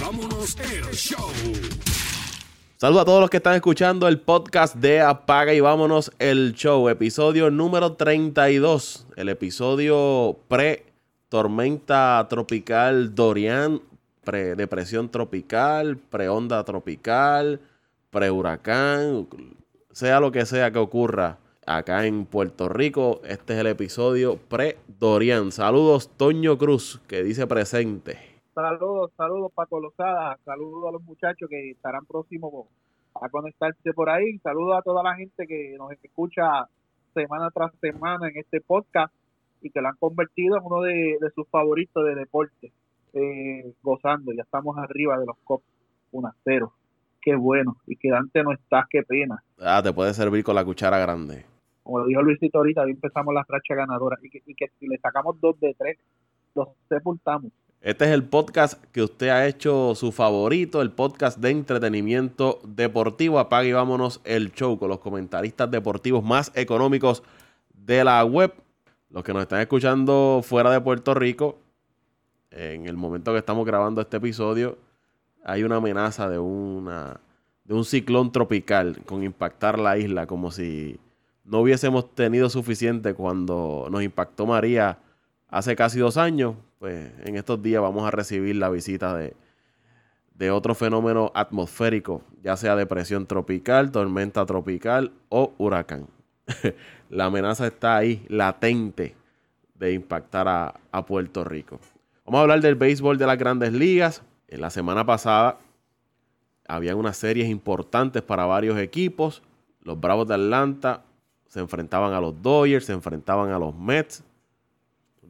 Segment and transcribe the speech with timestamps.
[0.00, 1.30] vámonos el show.
[2.76, 6.88] Saludos a todos los que están escuchando el podcast de Apaga y vámonos el show,
[6.88, 13.80] episodio número 32, el episodio pre-tormenta tropical Dorian,
[14.24, 17.60] pre-depresión tropical, pre-onda tropical,
[18.10, 19.28] pre-huracán,
[19.92, 25.52] sea lo que sea que ocurra acá en Puerto Rico, este es el episodio pre-Dorian.
[25.52, 28.31] Saludos Toño Cruz, que dice presente.
[28.54, 32.66] Saludos, saludos Paco Lozada, saludos a los muchachos que estarán próximos
[33.14, 36.66] a conectarse por ahí, saludos a toda la gente que nos escucha
[37.14, 39.14] semana tras semana en este podcast
[39.62, 42.72] y que lo han convertido en uno de, sus favoritos de deporte,
[43.14, 45.62] eh, gozando, ya estamos arriba de los COP
[46.10, 46.72] 1 a 0,
[47.22, 49.42] qué bueno, y que Dante no está, qué pena.
[49.60, 51.46] Ah, te puede servir con la cuchara grande.
[51.82, 54.98] Como dijo Luisito ahorita, ahí empezamos la racha ganadora y que, y que si le
[54.98, 55.98] sacamos dos de tres,
[56.54, 57.50] los sepultamos.
[57.82, 63.40] Este es el podcast que usted ha hecho su favorito, el podcast de entretenimiento deportivo.
[63.40, 67.24] Apague y vámonos el show con los comentaristas deportivos más económicos
[67.74, 68.54] de la web.
[69.10, 71.58] Los que nos están escuchando fuera de Puerto Rico,
[72.52, 74.78] en el momento que estamos grabando este episodio,
[75.42, 77.18] hay una amenaza de, una,
[77.64, 81.00] de un ciclón tropical con impactar la isla, como si
[81.44, 85.00] no hubiésemos tenido suficiente cuando nos impactó María
[85.48, 89.36] hace casi dos años pues en estos días vamos a recibir la visita de,
[90.34, 96.08] de otro fenómeno atmosférico, ya sea depresión tropical, tormenta tropical o huracán.
[97.08, 99.14] la amenaza está ahí, latente,
[99.76, 101.78] de impactar a, a, Puerto Rico.
[102.24, 104.24] Vamos a hablar del béisbol de las grandes ligas.
[104.48, 105.60] En la semana pasada
[106.66, 109.40] habían unas series importantes para varios equipos.
[109.84, 111.04] Los Bravos de Atlanta
[111.46, 114.24] se enfrentaban a los Dodgers, se enfrentaban a los Mets.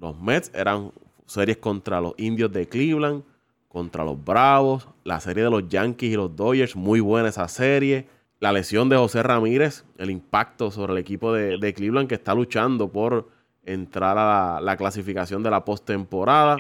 [0.01, 0.93] Los Mets eran
[1.33, 3.23] series contra los indios de Cleveland,
[3.69, 8.07] contra los Bravos, la serie de los Yankees y los Dodgers, muy buena esa serie.
[8.39, 12.89] La lesión de José Ramírez, el impacto sobre el equipo de, Cleveland que está luchando
[12.89, 13.29] por
[13.65, 16.57] entrar a la, clasificación de la postemporada.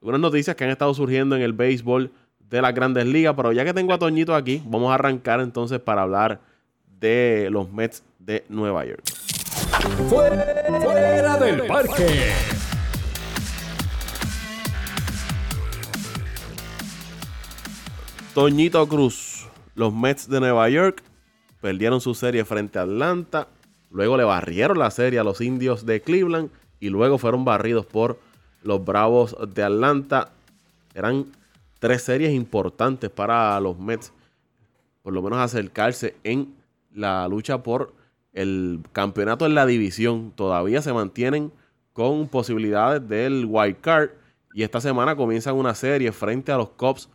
[0.00, 2.10] Algunas noticias que han estado surgiendo en el béisbol
[2.50, 5.80] de las grandes ligas, pero ya que tengo a Toñito aquí, vamos a arrancar entonces
[5.80, 6.40] para hablar
[6.98, 9.02] de los Mets de Nueva York.
[10.08, 12.57] Fuera del parque.
[18.38, 21.02] Toñito Cruz, los Mets de Nueva York
[21.60, 23.48] perdieron su serie frente a Atlanta,
[23.90, 26.48] luego le barrieron la serie a los indios de Cleveland
[26.78, 28.20] y luego fueron barridos por
[28.62, 30.30] los Bravos de Atlanta.
[30.94, 31.26] Eran
[31.80, 34.12] tres series importantes para los Mets,
[35.02, 36.54] por lo menos acercarse en
[36.94, 37.92] la lucha por
[38.32, 40.32] el campeonato en la división.
[40.36, 41.50] Todavía se mantienen
[41.92, 44.10] con posibilidades del wild card
[44.54, 47.08] y esta semana comienzan una serie frente a los Cubs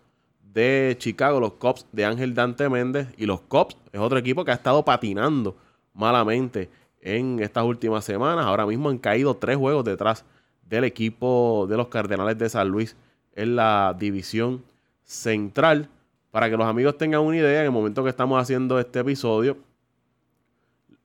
[0.53, 3.07] de Chicago, los Cubs de Ángel Dante Méndez.
[3.17, 5.55] Y los Cubs es otro equipo que ha estado patinando
[5.93, 6.69] malamente
[7.01, 8.45] en estas últimas semanas.
[8.45, 10.25] Ahora mismo han caído tres juegos detrás
[10.67, 12.95] del equipo de los Cardenales de San Luis
[13.35, 14.63] en la división
[15.03, 15.89] central.
[16.31, 19.57] Para que los amigos tengan una idea, en el momento que estamos haciendo este episodio,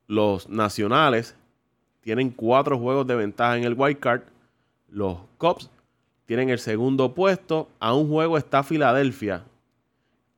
[0.06, 1.36] los nacionales
[2.00, 4.22] tienen cuatro juegos de ventaja en el wild card.
[4.88, 5.70] Los Cubs
[6.28, 7.68] tienen el segundo puesto.
[7.80, 9.44] A un juego está Filadelfia.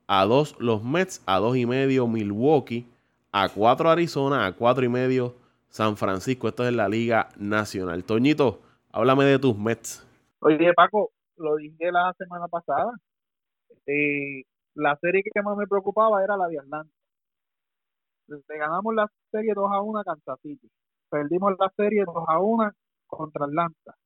[0.07, 1.21] A dos los Mets.
[1.27, 2.87] A dos y medio Milwaukee.
[3.33, 4.47] A cuatro Arizona.
[4.47, 5.35] A cuatro y medio
[5.69, 6.47] San Francisco.
[6.47, 8.05] Esto es la Liga Nacional.
[8.05, 8.61] Toñito,
[8.93, 10.07] háblame de tus Mets.
[10.39, 12.93] Oye, Paco, lo dije la semana pasada.
[13.85, 14.45] Eh,
[14.77, 16.95] la serie que más me preocupaba era la de Atlanta.
[18.29, 20.71] Le ganamos la serie 2 a 1 a Kansas City.
[21.09, 22.71] Perdimos la serie 2 a 1
[23.09, 23.97] contra Atlanta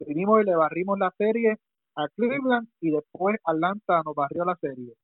[0.00, 1.56] vinimos y le barrimos la serie
[1.96, 4.94] a Cleveland y después Atlanta nos barrió la serie.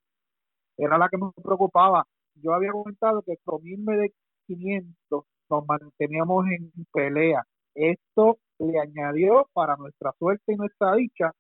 [0.76, 2.04] Era la que me preocupaba.
[2.34, 4.12] Yo había comentado que con irme de
[4.46, 7.42] 500 nos manteníamos en pelea.
[7.74, 11.32] Esto le añadió para nuestra suerte y nuestra dicha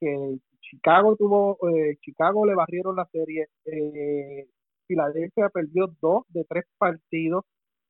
[0.00, 4.48] que Chicago tuvo, eh, Chicago le barrieron la serie, eh,
[4.86, 7.44] Filadelfia perdió dos de tres partidos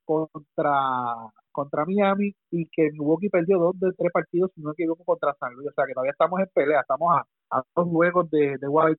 [0.05, 0.72] contra
[1.56, 5.35] contra Miami y que Milwaukee perdió dos de tres partidos, si no me equivoco, contra
[5.41, 5.69] San Luis.
[5.69, 7.08] O sea que todavía estamos en pelea, estamos
[7.50, 8.99] a, dos juegos de, de Wild.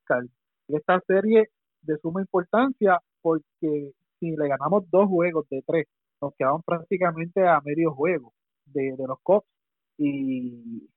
[0.70, 1.50] Esta serie
[1.84, 5.86] de suma importancia porque si le ganamos dos juegos de tres,
[6.20, 8.34] nos quedamos prácticamente a medio juego
[8.66, 9.48] de, los Cops
[10.00, 10.90] y,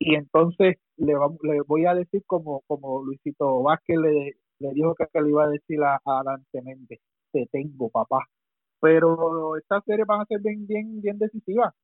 [0.00, 5.28] y entonces le, le voy a decir como, como Luisito Vázquez le, dijo que, le
[5.30, 7.00] iba a decir a, a Dante
[7.32, 8.26] te tengo papá
[8.86, 11.74] pero estas series van a ser bien bien bien decisivas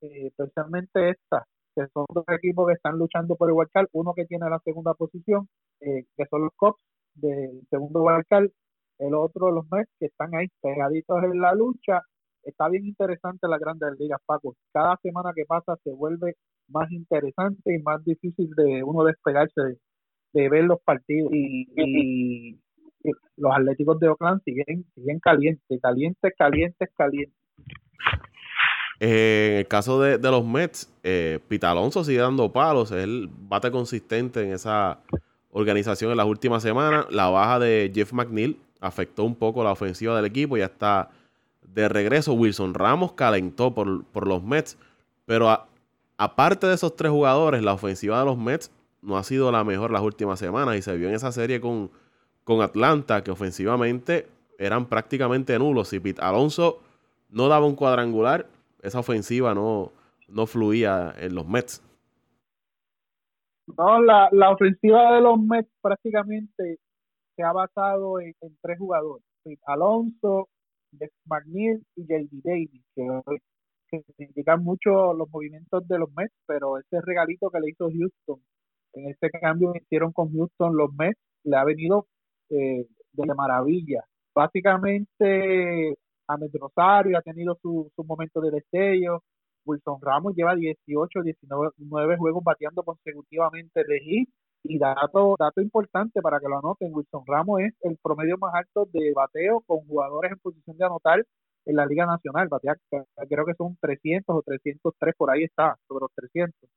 [0.00, 4.24] eh, especialmente esta que son dos equipos que están luchando por el wildcard, uno que
[4.24, 5.46] tiene la segunda posición,
[5.80, 6.80] eh, que son los Cubs
[7.14, 8.48] del segundo wildcard,
[8.98, 12.00] el otro los Mets que están ahí pegaditos en la lucha.
[12.42, 14.56] Está bien interesante la Grandes Ligas, Paco.
[14.72, 16.36] Cada semana que pasa se vuelve
[16.68, 19.78] más interesante y más difícil de uno despegarse de,
[20.32, 22.58] de ver los partidos y,
[23.36, 27.36] los Atléticos de Oakland siguen siguen calientes, calientes, calientes, calientes.
[29.00, 33.28] Eh, en el caso de, de los Mets, eh, Pita Alonso sigue dando palos, el
[33.30, 35.00] bate consistente en esa
[35.50, 37.06] organización en las últimas semanas.
[37.10, 41.10] La baja de Jeff McNeil afectó un poco la ofensiva del equipo, ya está
[41.62, 42.32] de regreso.
[42.32, 44.78] Wilson Ramos calentó por, por los Mets,
[45.26, 45.66] pero
[46.16, 48.70] aparte de esos tres jugadores, la ofensiva de los Mets
[49.02, 51.90] no ha sido la mejor las últimas semanas y se vio en esa serie con,
[52.46, 55.88] con Atlanta que ofensivamente eran prácticamente nulos.
[55.88, 56.78] Si Pete Alonso
[57.28, 58.46] no daba un cuadrangular,
[58.82, 59.90] esa ofensiva no,
[60.28, 61.82] no fluía en los Mets.
[63.76, 66.78] No, la, la ofensiva de los Mets prácticamente
[67.34, 68.32] se ha basado en,
[68.62, 70.48] tres jugadores, Pete Alonso,
[70.96, 72.28] Jeff McNeil y J.D.
[72.44, 77.70] Davis, que, que indican mucho los movimientos de los Mets, pero ese regalito que le
[77.70, 78.40] hizo Houston
[78.92, 82.06] en este cambio que hicieron con Houston los Mets le ha venido
[82.50, 84.04] eh, de maravilla.
[84.34, 85.96] Básicamente,
[86.26, 89.22] Ahmed Rosario ha tenido su, su momento de destello.
[89.64, 94.28] Wilson Ramos lleva 18, 19 juegos bateando consecutivamente de hit.
[94.62, 98.88] Y dato, dato importante para que lo anoten, Wilson Ramos es el promedio más alto
[98.92, 101.24] de bateo con jugadores en posición de anotar
[101.66, 102.48] en la Liga Nacional.
[102.48, 102.74] Batea,
[103.28, 106.68] creo que son 300 o 303, por ahí está, sobre los 300.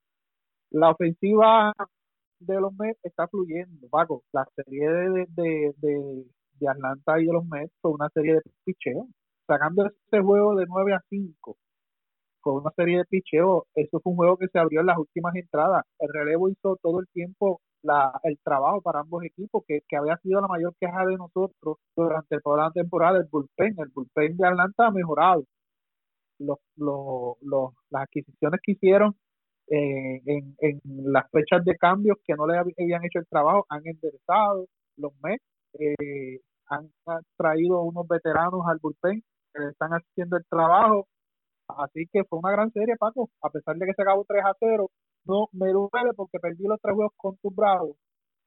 [0.72, 1.74] La ofensiva
[2.40, 4.24] de los Mets está fluyendo, Paco.
[4.32, 6.26] La serie de, de, de,
[6.60, 9.08] de Atlanta y de los Mets fue una serie de picheo.
[9.48, 11.58] Sacando ese juego de 9 a 5
[12.42, 15.36] con una serie de picheo, eso fue un juego que se abrió en las últimas
[15.36, 15.84] entradas.
[16.00, 20.18] El relevo hizo todo el tiempo la, el trabajo para ambos equipos, que, que había
[20.18, 23.76] sido la mayor queja de nosotros durante toda la temporada, el bullpen.
[23.78, 25.44] El bullpen de Atlanta ha mejorado.
[26.40, 29.16] Los, los, los, las adquisiciones que hicieron
[29.70, 30.82] eh, en, en
[31.14, 34.66] las fechas de cambios que no le habían hecho el trabajo, han enderezado
[34.98, 35.44] los Mets,
[35.80, 36.40] eh,
[36.70, 36.90] han
[37.38, 39.24] traído unos veteranos al bullpen
[39.54, 41.08] que están haciendo el trabajo.
[41.68, 43.30] Así que fue una gran serie, Paco.
[43.42, 44.90] A pesar de que se acabó 3 a 0,
[45.26, 47.96] no me duele porque perdí los tres juegos con tus bravos.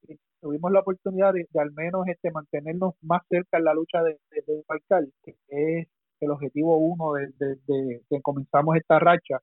[0.03, 4.19] Y tuvimos la oportunidad de, al menos este mantenernos más cerca en la lucha de,
[4.31, 5.87] de, de que es
[6.19, 9.39] el objetivo uno desde de, que comenzamos esta racha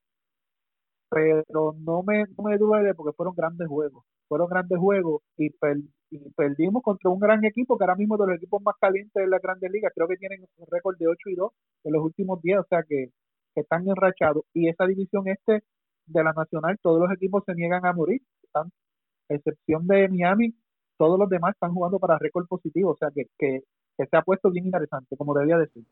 [1.10, 5.50] pero no me, no me duele porque fueron grandes juegos, fueron grandes juegos y,
[6.36, 9.38] perdimos contra un gran equipo que ahora mismo de los equipos más calientes de la
[9.38, 11.52] Grandes Ligas, creo que tienen un récord de 8 y 2
[11.84, 13.10] en los últimos días, o sea que,
[13.56, 14.44] están enrachados.
[14.54, 15.64] Y esa división este
[16.06, 18.70] de la Nacional, todos los equipos se niegan a morir, están,
[19.28, 20.54] excepción de Miami,
[20.96, 23.60] todos los demás están jugando para récord positivo, o sea que, que,
[23.98, 25.84] que se ha puesto bien interesante, como debía decir.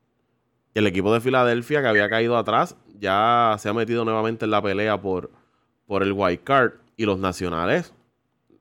[0.73, 4.51] Y el equipo de Filadelfia, que había caído atrás, ya se ha metido nuevamente en
[4.51, 5.31] la pelea por,
[5.85, 6.73] por el wild card.
[6.95, 7.93] Y los nacionales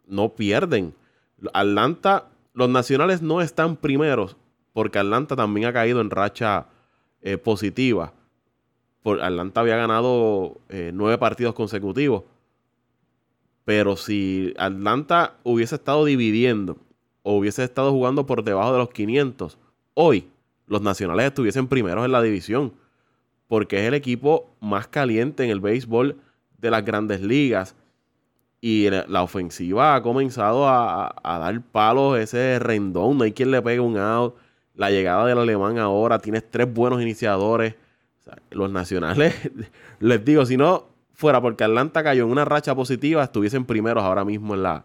[0.06, 0.94] no pierden.
[1.52, 4.36] Atlanta, los nacionales no están primeros
[4.78, 6.66] porque Atlanta también ha caído en racha
[7.20, 8.12] eh, positiva.
[9.02, 12.22] Por, Atlanta había ganado eh, nueve partidos consecutivos.
[13.64, 16.78] Pero si Atlanta hubiese estado dividiendo
[17.24, 19.58] o hubiese estado jugando por debajo de los 500,
[19.94, 20.30] hoy
[20.68, 22.74] los nacionales estuviesen primeros en la división,
[23.48, 26.16] porque es el equipo más caliente en el béisbol
[26.58, 27.76] de las grandes ligas.
[28.60, 33.16] Y la ofensiva ha comenzado a, dar palos ese rendón.
[33.16, 34.34] No hay quien le pegue un out.
[34.74, 37.76] La llegada del alemán ahora, tienes tres buenos iniciadores.
[38.50, 39.50] los nacionales,
[40.00, 44.24] les digo, si no fuera porque Atlanta cayó en una racha positiva, estuviesen primeros ahora
[44.24, 44.84] mismo en la,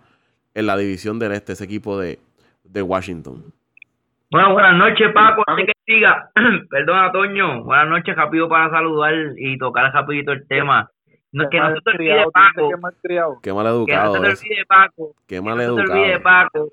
[0.54, 2.20] en la división del este, ese equipo de,
[2.64, 3.54] de Washington.
[4.32, 5.44] Bueno, buenas noches, Paco.
[5.46, 6.30] Antes que siga,
[6.70, 7.64] perdona, Toño.
[7.64, 10.90] Buenas noches, rápido para saludar y tocar rapidito el tema.
[11.32, 12.70] No, que no se te olvide, Paco.
[13.42, 14.14] Qué mal educado.
[14.14, 15.16] Que no se te olvide, Paco.
[15.28, 15.78] Qué mal educado.
[15.78, 16.70] No se te olvide, Paco.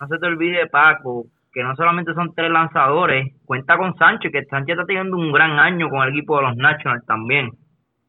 [0.00, 3.34] No se te olvide, Paco, que no solamente son tres lanzadores.
[3.46, 6.56] Cuenta con Sánchez, que Sánchez está teniendo un gran año con el equipo de los
[6.56, 7.50] Nationals también.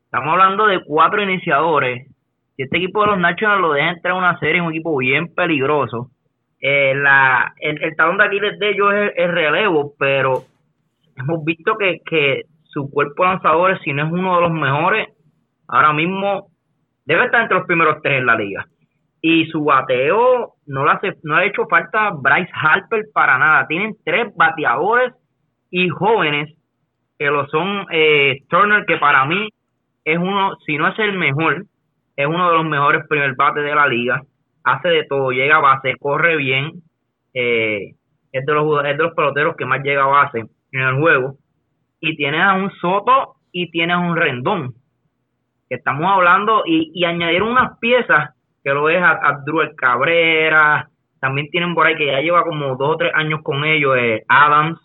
[0.06, 2.08] Estamos hablando de cuatro iniciadores.
[2.56, 4.98] Si este equipo de los Nationals lo deja entrar en una serie, es un equipo
[4.98, 6.12] bien peligroso
[6.62, 10.44] eh, la, el, talón de Aquiles de ellos es el relevo, pero
[11.16, 15.08] hemos visto que, que su cuerpo lanzadores, si no es uno de los mejores,
[15.68, 16.48] ahora mismo
[17.06, 18.66] debe estar entre los primeros tres en la liga.
[19.22, 23.68] Y su bateo no le hace, no ha hecho falta Bryce Harper para nada.
[23.68, 25.14] Tienen tres bateadores
[25.72, 26.56] y jóvenes
[27.18, 29.50] que lo son eh, Turner, que para mí
[30.06, 31.66] es uno, si no es el mejor,
[32.16, 34.22] es uno de los mejores primer bates de la liga,
[34.64, 36.82] hace de todo, llega a base, corre bien,
[37.34, 37.96] eh,
[38.32, 41.36] es, de los, es de los peloteros que más llega a base en el juego,
[42.00, 44.74] y tiene a un Soto y tiene a un Rendón,
[45.68, 49.44] que estamos hablando, y, y añadieron unas piezas que lo es a,
[49.76, 50.90] Cabrera,
[51.20, 54.24] también tienen por ahí que ya lleva como dos o tres años con ellos, eh,
[54.28, 54.80] Adams,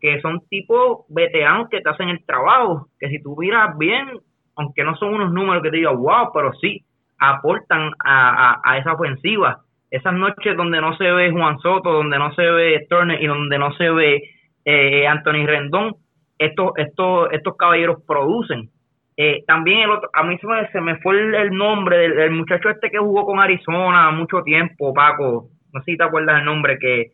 [0.00, 4.20] que son tipos veteranos que te hacen el trabajo, que si tú miras bien,
[4.56, 6.84] aunque no son unos números que te digan, wow, pero sí
[7.18, 9.62] aportan a, a, esa ofensiva.
[9.90, 13.58] Esas noches donde no se ve Juan Soto, donde no se ve Turner y donde
[13.58, 14.22] no se ve
[14.64, 15.96] eh, Anthony Rendón,
[16.38, 18.70] estos, estos, estos caballeros producen.
[19.16, 22.68] Eh, también el otro, a mí se me, se me fue el, nombre del, muchacho
[22.68, 25.48] este que jugó con Arizona mucho tiempo, Paco.
[25.72, 27.12] No sé si te acuerdas el nombre, que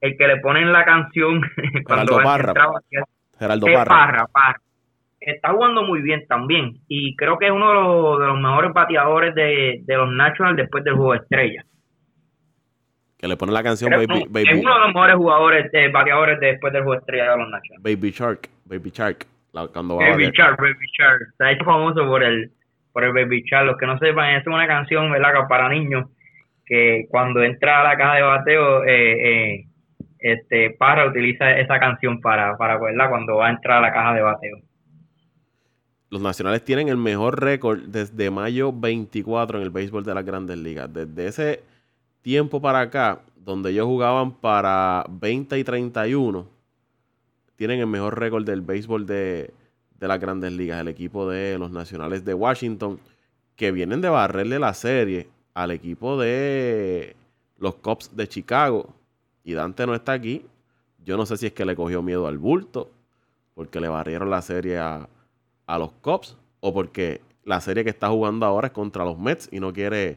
[0.00, 1.40] el que le ponen la canción
[1.86, 2.52] cuando Parra.
[3.38, 4.26] Geraldo Parra.
[4.32, 4.60] Parra,
[5.26, 8.72] Está jugando muy bien también y creo que es uno de los, de los mejores
[8.72, 11.64] bateadores de, de los Nationals después del juego de estrella.
[13.18, 16.72] Que le ponen la canción Baby, Es uno de los mejores jugadores, eh, bateadores después
[16.72, 17.82] del juego de estrella de los Nationals.
[17.82, 19.26] Baby Shark, Baby Shark.
[19.72, 21.22] cuando Baby Shark, Baby Shark.
[21.36, 22.52] Se ha hecho famoso por el,
[22.92, 23.66] por el Baby Shark.
[23.66, 25.32] Los que no sepan, es una canción, ¿verdad?
[25.48, 26.08] Para niños
[26.64, 29.64] que cuando entra a la caja de bateo, eh, eh,
[30.20, 34.22] este Parra utiliza esa canción para, para cuando va a entrar a la caja de
[34.22, 34.56] bateo.
[36.08, 40.56] Los nacionales tienen el mejor récord desde mayo 24 en el béisbol de las grandes
[40.56, 40.92] ligas.
[40.92, 41.62] Desde ese
[42.22, 46.46] tiempo para acá, donde ellos jugaban para 20 y 31,
[47.56, 49.52] tienen el mejor récord del béisbol de,
[49.98, 50.80] de las grandes ligas.
[50.80, 53.00] El equipo de los nacionales de Washington,
[53.56, 57.16] que vienen de barrerle la serie al equipo de
[57.58, 58.94] los Cubs de Chicago.
[59.42, 60.44] Y Dante no está aquí.
[61.04, 62.90] Yo no sé si es que le cogió miedo al bulto,
[63.54, 65.08] porque le barrieron la serie a,
[65.68, 69.60] los Cubs, o porque la serie que está jugando ahora es contra los Mets y
[69.60, 70.16] no quiere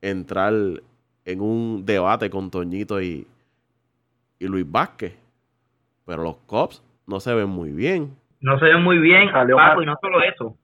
[0.00, 0.52] entrar
[1.24, 3.26] en un debate con Toñito y,
[4.38, 5.16] y Luis Vázquez.
[6.04, 8.16] Pero los Cubs no se ven muy bien.
[8.40, 10.56] No se ven muy bien, Paco, y no solo eso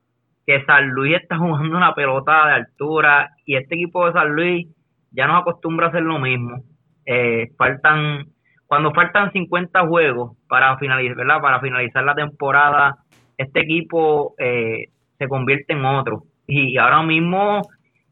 [0.49, 4.67] que San Luis está jugando una pelota de altura y este equipo de San Luis
[5.11, 6.63] ya nos acostumbra a hacer lo mismo.
[7.05, 8.25] Eh, faltan
[8.65, 11.39] cuando faltan 50 juegos para finalizar, ¿verdad?
[11.39, 12.95] Para finalizar la temporada,
[13.39, 17.61] este equipo eh, se convierte en otro y ahora mismo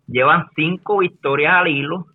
[0.07, 2.05] llevan cinco victorias al hilo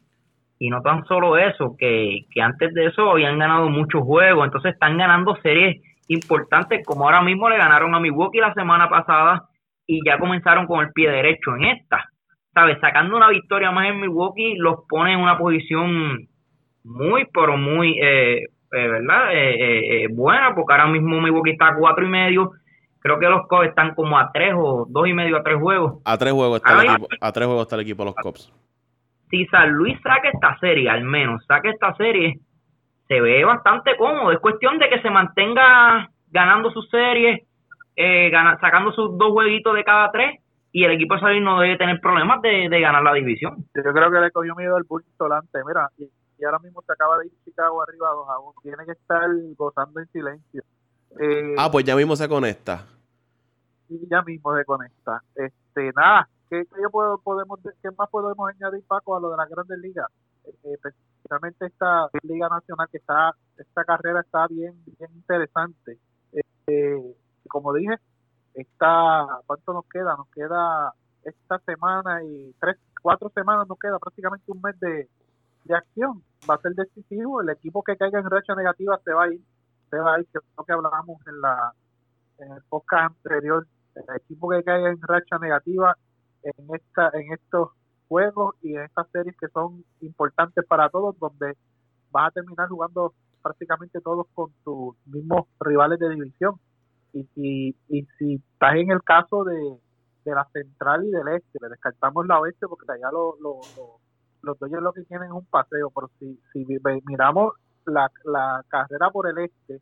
[0.58, 4.74] y no tan solo eso, que, que antes de eso habían ganado muchos juegos, entonces
[4.74, 9.48] están ganando series importantes como ahora mismo le ganaron a Milwaukee la semana pasada
[9.86, 12.04] y ya comenzaron con el pie derecho en esta.
[12.54, 12.78] ¿Sabes?
[12.80, 16.28] Sacando una victoria más en Milwaukee, los pone en una posición
[16.84, 19.32] muy, pero muy, eh, eh ¿verdad?
[19.32, 22.52] Eh, eh, buena, porque ahora mismo Milwaukee está a cuatro y medio.
[23.02, 26.00] Creo que los Cubs están como a tres o dos y medio a tres juegos.
[26.04, 28.52] A tres juegos está, el equipo, a tres juegos está el equipo de los Cubs.
[29.30, 32.38] Si San Luis saca esta serie, al menos saca esta serie,
[33.08, 34.30] se ve bastante cómodo.
[34.30, 37.46] Es cuestión de que se mantenga ganando su serie
[37.96, 38.30] eh,
[38.60, 40.40] sacando sus dos jueguitos de cada tres
[40.72, 43.66] y el equipo de San no debe tener problemas de, ganar la división.
[43.74, 45.58] Yo creo que le cogió miedo al bulto delante.
[45.66, 46.08] Mira, y,
[46.44, 48.54] ahora mismo se acaba de ir Chicago arriba 2 a 1.
[48.62, 50.62] Tiene que estar gozando en silencio.
[51.20, 52.86] Eh, ah, pues ya mismo se conecta.
[53.88, 55.22] Ya mismo se conecta.
[55.34, 59.48] Este, nada, ¿qué, qué puedo, podemos, ¿qué más podemos añadir, Paco, a lo de las
[59.48, 60.06] grandes ligas?
[60.44, 60.78] Eh,
[61.22, 65.98] especialmente esta Liga Nacional, que está, esta carrera está bien, bien interesante.
[66.66, 67.14] Eh,
[67.48, 67.96] como dije,
[68.54, 70.16] está, ¿cuánto nos queda?
[70.16, 75.08] Nos queda esta semana y tres, cuatro semanas nos queda prácticamente un mes de,
[75.74, 76.22] acción.
[76.48, 77.40] Va a ser decisivo.
[77.40, 79.40] El equipo que caiga en racha negativa se va a ir.
[79.92, 81.72] Que lo que hablábamos en, la,
[82.38, 83.66] en el podcast anterior.
[83.94, 85.94] El equipo que caiga en racha negativa
[86.42, 87.72] en, esta, en estos
[88.08, 91.58] juegos y en estas series que son importantes para todos, donde
[92.10, 96.58] vas a terminar jugando prácticamente todos con tus mismos rivales de división
[97.12, 99.78] y si, y si estás en el caso de,
[100.24, 103.60] la central y del este, le descartamos la oeste porque allá lo, lo,
[104.42, 106.64] los dos lo que tienen es un paseo, pero si, si
[107.04, 107.54] miramos
[107.86, 109.80] la, la carrera por el este,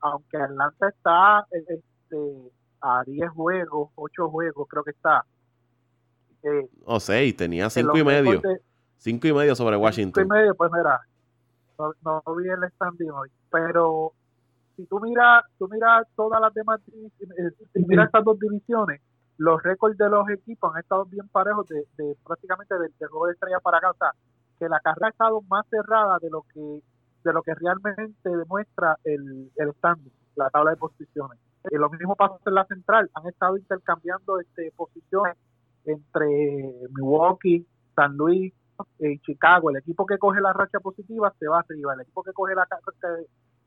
[0.00, 5.24] aunque Atlanta está este, a 10 juegos, 8 juegos, creo que está.
[6.42, 8.40] Eh, o 6, tenía 5 y medio.
[8.98, 10.24] 5 y medio sobre Washington.
[10.24, 11.00] 5 y medio, pues mira,
[11.78, 14.12] no, no vi el standing hoy, pero
[14.76, 19.00] si tú miras tú miras todas las demás eh, si miras estas dos divisiones,
[19.36, 23.60] los récords de los equipos han estado bien parejos de, prácticamente del, juego de estrella
[23.60, 24.12] para acá, o sea,
[24.58, 26.82] que la carrera ha estado más cerrada de lo que
[27.28, 31.38] de lo que realmente demuestra el, el standing, la tabla de posiciones.
[31.70, 35.36] Y lo mismo pasa en la central, han estado intercambiando este posiciones
[35.84, 36.26] entre
[36.94, 38.54] Milwaukee, San Luis
[38.98, 39.70] y Chicago.
[39.70, 42.66] El equipo que coge la racha positiva se va arriba, el equipo que coge la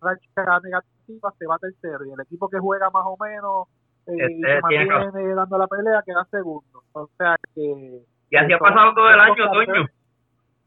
[0.01, 3.68] racha negativa se va tercero y el equipo que juega más o menos
[4.08, 6.84] eh, y Este, se tiene mantiene dando la pelea queda segundo.
[6.94, 8.01] O sea que
[8.32, 9.86] Y así ha pasado todo el año, Toño.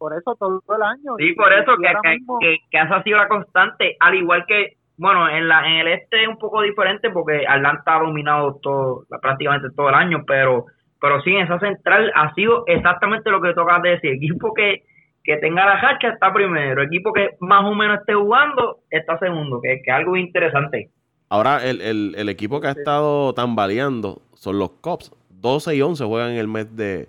[0.04, 1.14] Por eso todo el año.
[1.18, 4.14] Sí, Y- por eso que, que, mismo- que, que esa ha sido la constante, al
[4.16, 8.00] igual que, bueno, en la en el este es un poco diferente porque Atlanta ha
[8.00, 10.66] dominado todo, prácticamente todo el año, pero
[11.00, 14.12] pero sí, en esa central ha sido exactamente lo que tocas de decir.
[14.14, 14.84] Equipo que,
[15.22, 19.60] que tenga la racha está primero, equipo que más o menos esté jugando está segundo,
[19.62, 20.90] que, que es algo interesante.
[21.30, 25.10] Ahora, el, el- el equipo que ha estado tambaleando son los Cops.
[25.30, 27.08] 12 y 11 juegan en el mes de,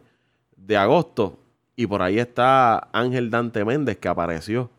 [0.57, 1.37] de agosto.
[1.75, 4.70] Y por ahí está Ángel Dante Méndez, que apareció.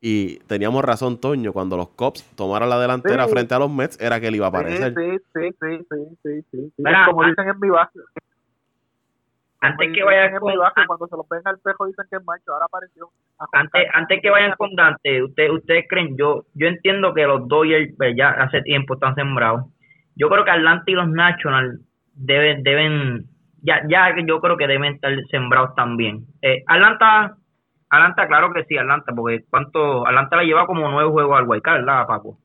[0.00, 3.32] Y teníamos razón, Toño, cuando los Cops tomaran la delantera Sí.
[3.32, 4.94] frente a los Mets, era que él iba a aparecer.
[4.94, 6.72] sí, sí, sí, sí, sí, sí, sí.
[6.78, 8.02] Mira, Como dicen en mi barrio.
[9.60, 12.16] Antes que vayan en con, mi barrio, cuando se los ven al espejo dicen que
[12.16, 12.52] es macho.
[12.52, 13.08] Ahora apareció.
[13.52, 17.92] antes, antes que vayan con Dante, usted, ustedes creen, yo yo entiendo que los Dodgers
[17.96, 19.64] pues, ya hace tiempo están sembrados.
[20.14, 21.80] Yo creo que Atlanta y los Nationals
[22.14, 23.26] deben, deben,
[23.66, 26.24] ya, ya yo creo que deben estar sembrados también.
[26.40, 27.36] Eh, Atlanta,
[27.90, 31.80] Atlanta, claro que sí, Atlanta, porque cuánto, Atlanta le lleva como nueve juegos al Wildcard,
[31.84, 32.38] ¿verdad, Paco?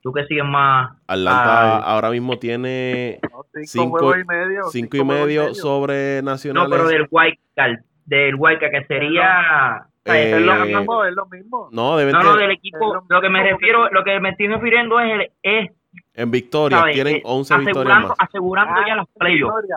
[0.00, 0.96] Tú que sigues más.
[1.08, 4.62] Atlanta al- ahora mismo tiene No, cinco, cinco- juegos y medio.
[4.70, 6.70] cinco y medio sobre no, nacionales.
[6.70, 9.84] pero del Wildcard, del Wildcard, que sería.
[10.04, 11.04] sea, Eh, es Es lo mismo.
[11.04, 11.68] es lo mismo.
[11.72, 14.46] No, deben No, no, del equipo, lo lo que me refiero, lo que me estoy
[14.46, 15.70] refiriendo es, el, es
[16.14, 16.94] en victorias ¿sabes?
[16.94, 18.16] tienen Eh, 11 victorias asegurando, más.
[18.20, 19.76] asegurando Ah, ya los playoffs, victoria.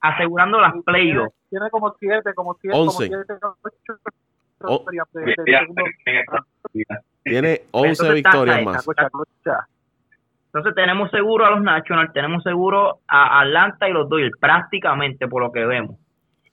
[0.00, 1.32] Asegurando las playoffs.
[1.50, 3.08] Tiene, tiene como siete, como siete, Once.
[3.10, 4.00] como siete, ocho
[4.60, 5.84] O- victorias de- de Ya, segundo-
[7.24, 8.86] Tiene 11 Entonces, victorias más.
[10.46, 15.42] Entonces tenemos seguro a los Nationals, tenemos seguro a Atlanta y los Dodgers, prácticamente por
[15.42, 15.96] lo que vemos.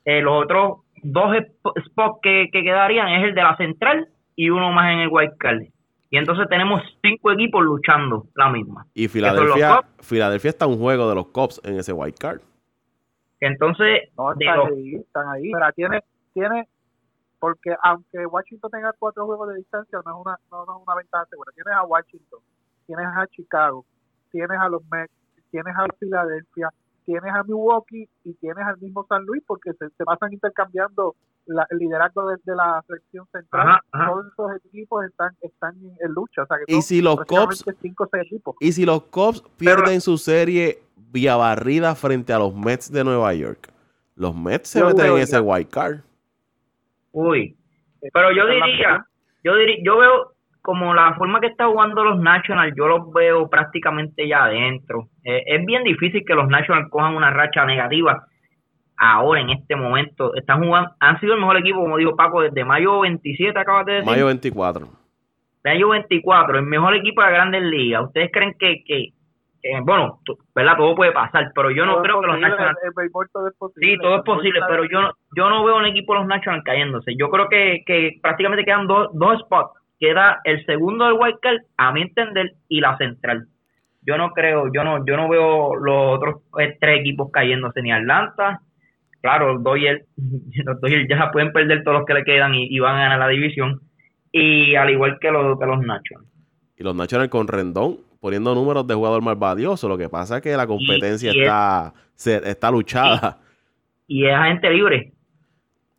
[0.03, 4.49] Eh, los otros dos sp- spots que, que quedarían es el de la central y
[4.49, 5.61] uno más en el White Card.
[6.09, 8.85] Y entonces tenemos cinco equipos luchando la misma.
[8.93, 10.07] Y Filadelfia, Cubs.
[10.07, 12.41] Filadelfia está un juego de los Cops en ese wild card.
[13.45, 15.51] Entonces, No, están los- ahí, están ahí.
[15.51, 16.03] Pero tiene,
[16.33, 16.67] tiene,
[17.39, 20.95] porque aunque Washington tenga cuatro juegos de distancia, no es una, no, no es una
[20.95, 21.51] ventaja segura.
[21.53, 22.39] Tienes a Washington,
[22.87, 23.85] tienes a Chicago,
[24.31, 25.13] tienes a los Mets,
[25.51, 26.69] tienes a Filadelfia,
[27.05, 31.15] tienes a Milwaukee y tienes al mismo San Luis porque se, se pasan intercambiando
[31.47, 33.67] la- el liderazgo de, de la selección central.
[33.67, 34.07] Ajá, ajá.
[34.07, 36.43] Todos esos equipos están, están en, lucha.
[36.43, 38.55] O sea que Y si los prácticamente Cubs- cinco o seis equipos.
[38.59, 40.79] Y si los Cubs pierden su serie
[41.11, 43.69] vía barrida frente a los Mets de Nueva York,
[44.15, 45.99] los Mets se meten en ese wild card.
[47.11, 47.55] Uy,
[48.13, 49.05] pero yo diría,
[49.43, 50.31] yo diría, yo veo
[50.61, 55.09] como la forma que está jugando los Nationals, yo los veo prácticamente ya adentro.
[55.23, 58.27] Eh, es bien difícil que los Nationals cojan una racha negativa
[58.97, 60.33] ahora en este momento.
[60.35, 63.93] Están jugando, han sido el mejor equipo, como dijo Paco, desde mayo 27, acabas de
[63.93, 64.09] decir.
[64.09, 64.87] Mayo 24.
[65.63, 68.03] Mayo 24, el mejor equipo de la Grandes Ligas.
[68.05, 69.13] ¿Ustedes creen que, que,
[69.61, 70.19] que, bueno,
[70.53, 70.77] ¿verdad?
[70.77, 72.77] Todo puede pasar, pero yo no Todo es creo que los Nationals.
[73.75, 76.63] Sí, todo es posible, pero yo no, yo no veo un equipo de los Nationals
[76.63, 77.15] cayéndose.
[77.17, 79.79] Yo creo que, que prácticamente quedan dos, dos spots.
[79.99, 83.47] Queda el segundo del White Card, a mi entender, y la central.
[84.05, 87.91] Yo no creo, yo no, yo no veo los otros eh, tres equipos cayéndose, ni
[87.91, 88.61] Atlanta.
[89.25, 89.63] Claro, los
[90.81, 93.27] Dodgers ya pueden perder todos los que le quedan y, y van a ganar la
[93.29, 93.81] división.
[94.31, 96.29] Y al igual que los, que los Nationals.
[96.77, 99.89] Y los Nationals con Rendón poniendo números de jugador más valioso.
[99.89, 103.39] Lo que pasa es que la competencia y está, se- está luchada
[104.07, 105.11] Y es agente libre.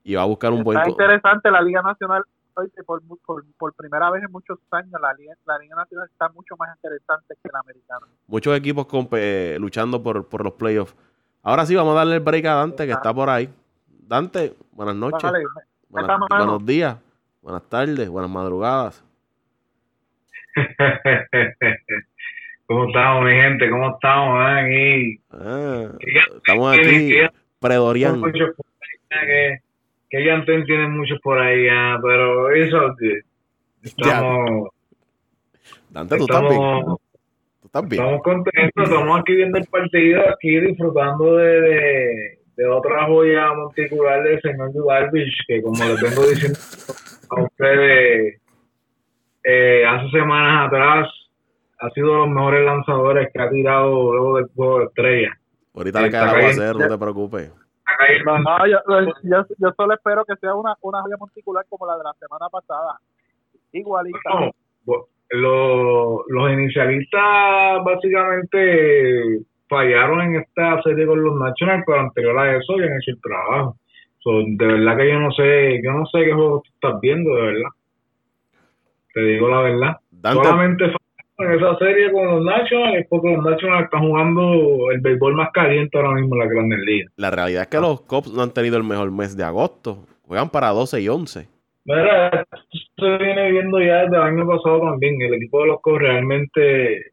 [0.04, 0.78] y va a buscar un buen...
[0.78, 2.22] Está interesante la Liga Nacional.
[2.54, 6.28] Oye, por, por, por primera vez en muchos años, la Liga, la Liga Nacional está
[6.28, 8.06] mucho más interesante que la americana.
[8.28, 10.94] Muchos equipos eh, luchando por, por los playoffs.
[11.46, 13.48] Ahora sí, vamos a darle el break a Dante, que está por ahí.
[13.88, 15.30] Dante, buenas noches.
[15.88, 16.96] Buenas- buenos días,
[17.40, 19.04] buenas tardes, buenas madrugadas.
[22.66, 23.70] ¿Cómo estamos, mi gente?
[23.70, 24.40] ¿Cómo estamos?
[24.40, 24.58] eh?
[24.58, 25.20] Aquí.
[25.30, 25.88] Ah,
[26.36, 27.12] estamos aquí ahí,
[29.08, 29.60] que,
[30.10, 32.92] que ya tienen muchos por ahí, ah, pero eso
[33.82, 34.70] estamos,
[35.90, 36.98] Dante, tú estamos,
[37.76, 38.02] estás bien.
[38.02, 44.22] estamos contentos, estamos aquí viendo el partido, aquí disfrutando de, de, de otra joya monticular
[44.22, 46.58] del señor Darvish, que como les vengo diciendo
[47.30, 48.40] a ustedes
[49.44, 51.08] eh, hace semanas atrás,
[51.78, 55.38] ha sido de los mejores lanzadores que ha tirado luego del juego de estrella.
[55.74, 56.62] Ahorita le Está cae el cayendo.
[56.62, 57.52] aguacero, no te preocupes.
[58.24, 58.78] No, no, yo,
[59.22, 62.48] yo, yo solo espero que sea una, una joya monticular como la de la semana
[62.48, 62.98] pasada.
[63.72, 64.18] Igualita.
[64.86, 67.20] No, bo- lo- los inicialistas
[67.84, 73.20] básicamente fallaron en esta serie con los Nationals, pero anterior a eso habían hecho el
[73.20, 73.76] trabajo.
[74.20, 77.34] So, de verdad que yo no sé, yo no sé qué juego tú estás viendo,
[77.34, 77.70] de verdad.
[79.14, 79.96] Te digo la verdad.
[80.10, 80.98] Dante- Solamente fallaron
[81.38, 85.96] en esa serie con los Nationals porque los Nationals están jugando el béisbol más caliente
[85.98, 87.12] ahora mismo en la Grandes Ligas.
[87.16, 90.06] La realidad es que los Cubs no han tenido el mejor mes de agosto.
[90.22, 91.48] Juegan para 12 y 11.
[91.84, 92.44] Mira,
[93.06, 95.20] se viene viendo ya desde el año pasado también.
[95.20, 97.12] El equipo de los Cubs realmente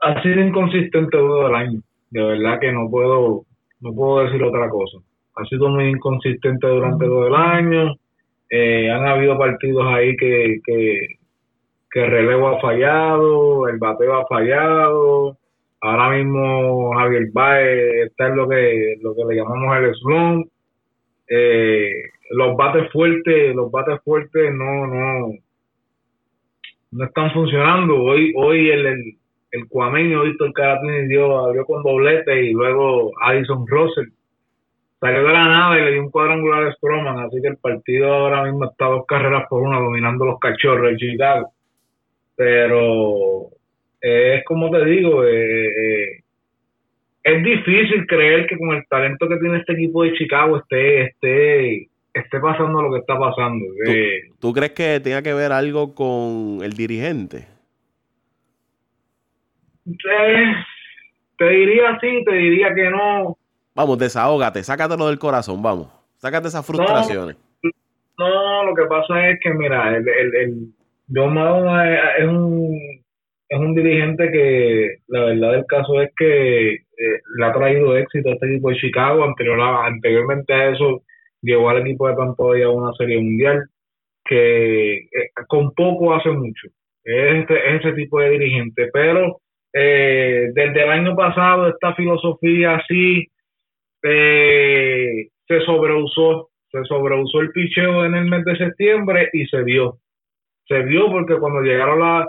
[0.00, 1.80] ha sido inconsistente todo el año.
[2.10, 3.44] De verdad que no puedo,
[3.80, 4.98] no puedo decir otra cosa.
[5.36, 7.94] Ha sido muy inconsistente durante todo el año.
[8.50, 11.00] Eh, han habido partidos ahí que, que,
[11.90, 15.38] que el relevo ha fallado, el bateo ha fallado.
[15.80, 20.46] Ahora mismo Javier Baez está en lo que, lo que le llamamos el slump.
[21.28, 21.92] Eh,
[22.32, 25.32] los bates fuertes, los bates fuertes no, no,
[26.92, 28.02] no están funcionando.
[28.02, 29.16] Hoy, hoy el, el,
[29.52, 34.08] el cuameño Víctor Caratini dio, abrió con doblete y luego Addison Russell
[34.98, 38.12] salió de la nada y le dio un cuadrangular a Stroman, así que el partido
[38.12, 41.52] ahora mismo está dos carreras por una dominando los cachorros de Chicago.
[42.36, 43.48] Pero
[44.00, 46.20] eh, es como te digo, eh, eh,
[47.24, 51.88] es difícil creer que con el talento que tiene este equipo de Chicago esté, esté,
[52.14, 53.64] esté pasando lo que está pasando.
[53.86, 57.46] Eh, ¿Tú crees que tenga que ver algo con el dirigente?
[59.86, 60.52] Eh,
[61.38, 63.36] te diría sí, te diría que no.
[63.74, 65.88] Vamos, desahógate, sácatelo del corazón, vamos.
[66.18, 67.36] Sácate esas frustraciones.
[68.18, 70.66] No, lo que pasa es que, mira, el, el, el
[71.12, 72.78] John Madden es un,
[73.48, 78.28] es un dirigente que la verdad del caso es que eh, le ha traído éxito
[78.28, 79.24] a este equipo de Chicago.
[79.24, 81.02] Anterior anteriormente a eso,
[81.42, 83.64] llevó al equipo de Tampa Bay a una serie mundial
[84.24, 85.08] que eh,
[85.48, 86.68] con poco hace mucho.
[87.04, 89.40] Es, este- es ese tipo de dirigente, pero
[89.72, 93.26] eh, desde el año pasado esta filosofía así
[94.02, 99.98] eh, se sobreusó, se sobreusó el picheo en el mes de septiembre y se vio,
[100.66, 102.28] se vio porque cuando llegaron la,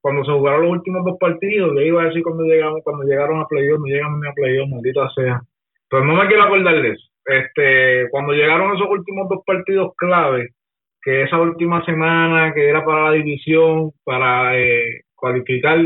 [0.00, 3.40] cuando se jugaron los últimos dos partidos, yo iba a decir cuando llegamos, cuando llegaron
[3.40, 5.40] a playoff, no llegamos ni a playoff, maldita sea,
[5.88, 10.50] pero no me quiero acordar de eso, este, cuando llegaron esos últimos dos partidos clave,
[11.02, 15.78] que esa última semana que era para la división, para eh, cualificar,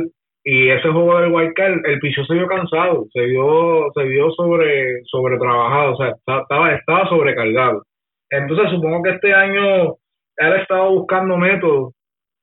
[0.45, 4.31] y ese juego del Wild Card, el piso se vio cansado, se vio, se vio
[4.33, 7.83] sobre, sobre trabajado, o sea, esta- estaba, estaba sobrecargado.
[8.31, 9.97] Entonces supongo que este año
[10.37, 11.93] él ha estado buscando métodos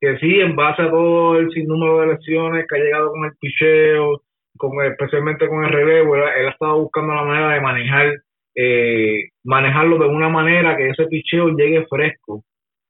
[0.01, 3.31] que sí, en base a todo el sinnúmero de lesiones que ha llegado con el
[3.39, 4.21] picheo,
[4.58, 8.13] con, especialmente con el relevo, él ha estado buscando la manera de manejar,
[8.56, 12.44] eh, manejarlo de una manera que ese picheo llegue fresco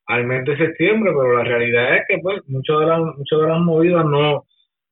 [0.08, 3.48] al mes de septiembre, pero la realidad es que pues muchas de las, muchas de
[3.48, 4.44] las movidas no,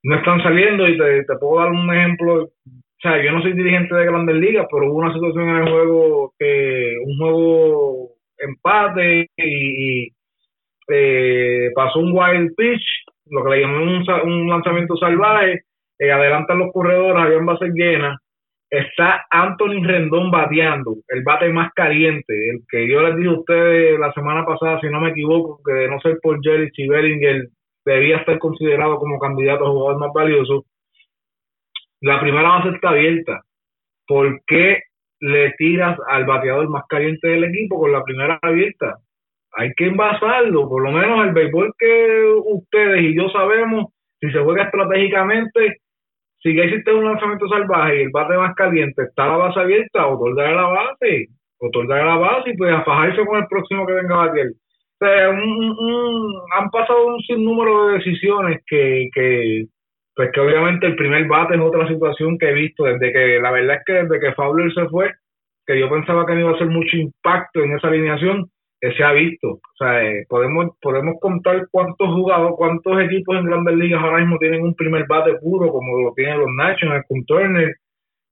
[0.03, 2.43] no están saliendo y te, te puedo dar un ejemplo.
[2.45, 2.49] O
[3.01, 6.33] sea, yo no soy dirigente de grandes ligas, pero hubo una situación en el juego
[6.39, 10.13] que un juego empate y, y,
[10.89, 12.83] eh, pasó un wild pitch,
[13.27, 15.63] lo que le llamamos un, un lanzamiento salvaje,
[15.99, 18.17] eh, adelantan los corredores, habían bases llenas,
[18.73, 23.99] está Anthony Rendón bateando, el bate más caliente, el que yo les dije a ustedes
[23.99, 27.49] la semana pasada, si no me equivoco, que de no ser por Jerry Bellinger
[27.85, 30.65] debía estar considerado como candidato a jugador más valioso.
[32.01, 33.41] La primera base está abierta.
[34.07, 34.79] ¿Por qué
[35.19, 38.97] le tiras al bateador más caliente del equipo con la primera abierta?
[39.55, 44.39] Hay que envasarlo, por lo menos el béisbol que ustedes y yo sabemos, si se
[44.39, 45.82] juega estratégicamente,
[46.43, 50.07] si ya hiciste un lanzamiento salvaje y el bate más caliente está la base abierta,
[50.07, 51.27] otorgar la base,
[51.59, 54.47] otorgar la base y pues a fajarse con el próximo que venga a bater.
[54.49, 59.65] O sea, un- han pasado un sinnúmero de decisiones que, que,
[60.15, 63.51] pues que obviamente el primer bate es otra situación que he visto desde que, la
[63.51, 65.11] verdad es que desde que Fowler se fue,
[65.65, 68.47] que yo pensaba que no iba a hacer mucho impacto en esa alineación,
[68.91, 69.47] se ha visto.
[69.49, 74.37] O sea, eh, podemos, podemos contar cuántos jugadores, cuántos equipos en grandes ligas ahora mismo
[74.39, 77.75] tienen un primer bate puro, como lo tienen los Nationals con Turner,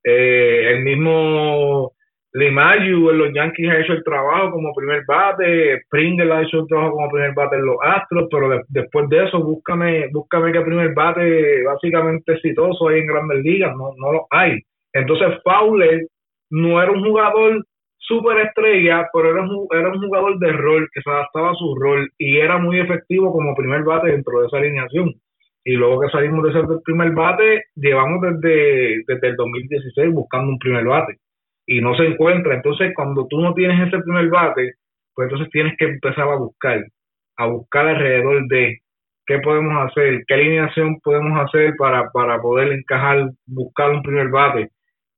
[0.03, 1.91] eh, el mismo
[2.33, 6.67] Limayu en los Yankees ha hecho el trabajo como primer bate, Springer ha hecho el
[6.67, 10.61] trabajo como primer bate en los Astros, pero de- después de eso búscame, búscame que
[10.61, 14.59] primer bate básicamente exitoso hay en grandes ligas, no, no lo hay.
[14.93, 16.07] Entonces Fowler
[16.51, 17.63] no era un jugador
[18.11, 21.75] super estrella, pero era un, era un jugador de rol que se adaptaba a su
[21.75, 25.13] rol y era muy efectivo como primer bate dentro de esa alineación.
[25.63, 30.59] Y luego que salimos de ese primer bate, llevamos desde, desde el 2016 buscando un
[30.59, 31.17] primer bate
[31.65, 32.55] y no se encuentra.
[32.55, 34.73] Entonces, cuando tú no tienes ese primer bate,
[35.15, 36.83] pues entonces tienes que empezar a buscar,
[37.37, 38.79] a buscar alrededor de
[39.25, 44.69] qué podemos hacer, qué alineación podemos hacer para, para poder encajar, buscar un primer bate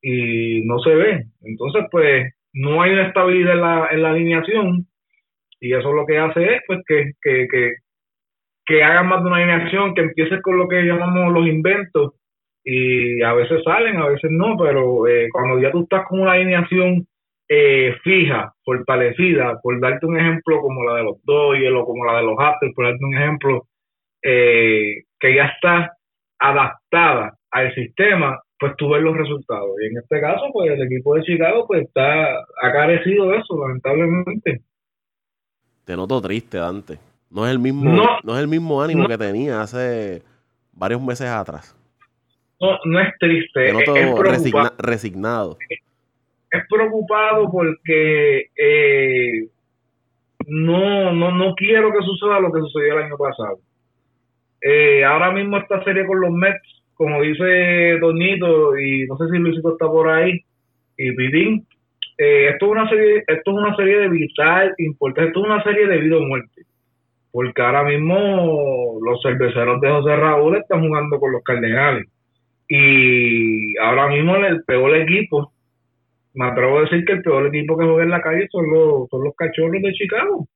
[0.02, 1.26] y no se ve.
[1.42, 4.88] Entonces, pues no hay una estabilidad en la, en la alineación
[5.60, 7.72] y eso lo que hace es pues que, que, que,
[8.66, 12.14] que hagan más de una alineación, que empiece con lo que llamamos los inventos
[12.64, 16.34] y a veces salen, a veces no, pero eh, cuando ya tú estás con una
[16.34, 17.06] alineación
[17.50, 22.18] eh, fija, fortalecida, por darte un ejemplo como la de los Dodgers o como la
[22.18, 23.64] de los Astros, por darte un ejemplo
[24.22, 25.94] eh, que ya está
[26.40, 29.72] adaptada al sistema, pues tú ves los resultados.
[29.82, 33.60] Y en este caso, pues el equipo de Chicago pues está ha carecido de eso,
[33.60, 34.62] lamentablemente.
[35.86, 36.98] Te noto triste, Dante.
[37.30, 37.92] No es el mismo,
[38.24, 40.22] no, es el mismo ánimo que tenía hace
[40.72, 41.76] varios meses atrás.
[42.62, 43.66] No, no es triste.
[43.66, 45.58] Te noto es resignado.
[46.52, 49.48] Es preocupado porque eh,
[50.46, 53.60] no, no, no quiero que suceda lo que sucedió el año pasado.
[54.62, 59.38] Eh, ahora mismo esta serie con los Mets como dice Donito, y no sé si
[59.38, 60.42] Luisito está por ahí,
[60.98, 61.66] y Pidín,
[62.18, 65.64] eh, esto, es una serie, esto es una serie de vital importante, esto es una
[65.64, 66.64] serie de vida o muerte.
[67.32, 72.06] Porque ahora mismo los cerveceros de José Raúl están jugando con los Cardenales.
[72.70, 75.52] Y ahora mismo el peor equipo,
[76.36, 79.10] me atrevo a decir que el peor equipo que juega en la calle son los,
[79.10, 80.48] son los cachorros de Chicago.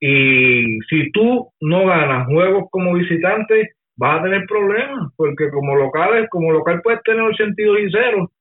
[0.00, 6.28] Y si tú no ganas juegos como visitante, vas a tener problemas, porque como locales,
[6.28, 8.32] como local puedes tener 82 y 0,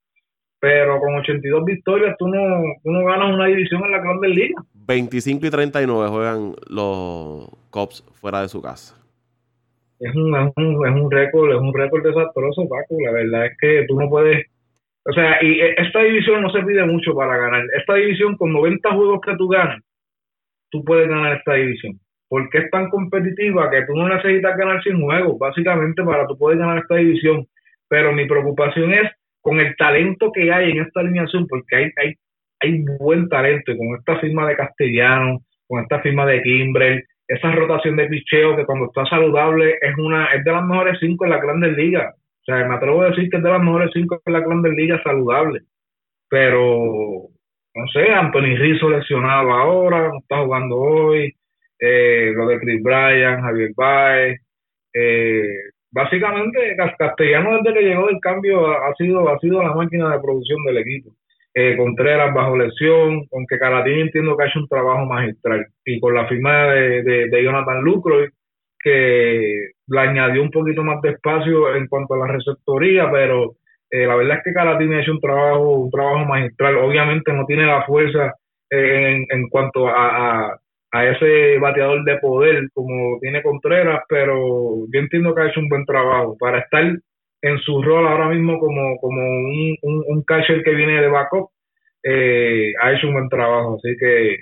[0.60, 4.56] pero con 82 victorias tú no, tú no ganas una división en la Grandes Liga.
[4.88, 8.98] 25 y 39 juegan los Cops fuera de su casa.
[10.00, 12.98] Es un, es un, es un récord, es un récord desastroso, Paco.
[13.06, 14.48] La verdad es que tú no puedes,
[15.06, 17.62] o sea, y esta división no se pide mucho para ganar.
[17.78, 19.80] Esta división con 90 juegos que tú ganas,
[20.72, 22.00] tú puedes ganar esta división
[22.32, 26.60] porque es tan competitiva que tú no necesitas ganar sin juegos, básicamente para tú poder
[26.60, 27.46] ganar esta división.
[27.90, 32.14] Pero mi preocupación es con el talento que hay en esta alineación, porque hay, hay,
[32.62, 37.98] hay buen talento, con esta firma de Castellano, con esta firma de Kimbrel, esa rotación
[37.98, 41.42] de picheo que cuando está saludable es una es de las mejores cinco en la
[41.42, 42.16] Grandes Ligas.
[42.16, 44.72] O sea, me atrevo a decir que es de las mejores cinco en la Grandes
[44.72, 45.60] Ligas saludable.
[46.30, 47.28] Pero,
[47.76, 51.36] no sé, Anthony Rizzo lesionado ahora, no está jugando hoy
[51.82, 54.40] eh, lo de Chris Bryan, Javier Baez.
[54.94, 55.44] Eh,
[55.92, 60.64] básicamente, Castellano desde que llegó del cambio ha, sido ha sido la máquina de producción
[60.66, 61.12] del equipo.
[61.54, 65.68] Eh, Contreras bajo lesión, aunque Calatini entiendo que ha hecho un trabajo magistral.
[65.84, 68.30] Y con la firma de, de, Jonathan Lucroy,
[68.80, 73.56] que le añadió un poquito más de espacio en cuanto a la receptoría, pero
[73.90, 76.78] eh, la verdad es que Calatini ha hecho un trabajo, un trabajo magistral.
[76.78, 78.34] Obviamente no tiene la fuerza
[78.70, 80.61] en, en cuanto a
[80.92, 85.86] ese bateador de poder como tiene Contreras, pero yo entiendo que ha hecho un buen
[85.86, 86.84] trabajo para estar
[87.42, 91.50] en su rol ahora mismo como, como un, un, catcher que viene de backup,
[92.04, 94.42] eh, ha hecho un buen trabajo, así que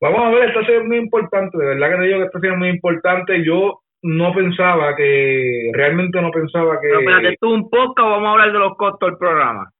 [0.00, 2.40] vamos a ver, esta serie es muy importante, de verdad que te digo que esta
[2.40, 6.88] serie es muy importante, yo no pensaba que, realmente no pensaba que...
[6.88, 9.70] Pero espérate, tú un poco vamos a hablar de los costos del programa.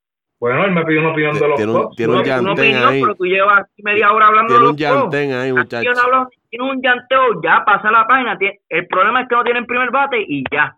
[0.40, 3.03] Bueno, él me pidió una opinión de los tiene un, tiene un llantén ahí.
[3.03, 6.29] pero tú llevas media hora hablando tiene de los un llantén ahí, muchachos.
[6.48, 8.38] tiene un llanteo, ya pasa la página.
[8.68, 10.77] El problema es que no tienen primer bate y ya.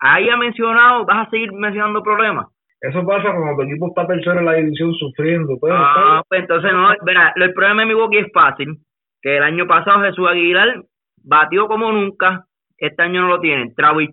[0.00, 2.48] Ahí ha mencionado, vas a seguir mencionando problemas.
[2.80, 5.56] Eso pasa cuando tu equipo está tercero en la división sufriendo.
[5.58, 8.76] Pues, ah, pues entonces no, verá, el problema de Milwaukee es fácil.
[9.22, 10.82] Que el año pasado Jesús Aguilar
[11.22, 12.44] batió como nunca,
[12.76, 13.74] este año no lo tienen.
[13.74, 14.10] Travis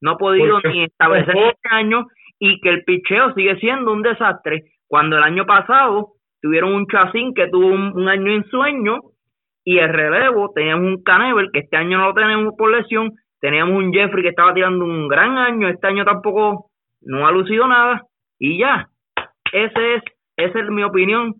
[0.00, 2.06] no ha podido ni establecer este año
[2.44, 4.64] y que el picheo sigue siendo un desastre.
[4.88, 8.98] Cuando el año pasado tuvieron un Chacín que tuvo un, año en sueño
[9.64, 13.76] y el relevo teníamos un Canevel que este año no lo tenemos por lesión, teníamos
[13.76, 16.66] un Jeffrey que estaba tirando un gran año, este año tampoco
[17.02, 18.02] no ha lucido nada
[18.40, 18.88] y ya.
[19.52, 20.02] Ese es,
[20.36, 21.36] esa es mi opinión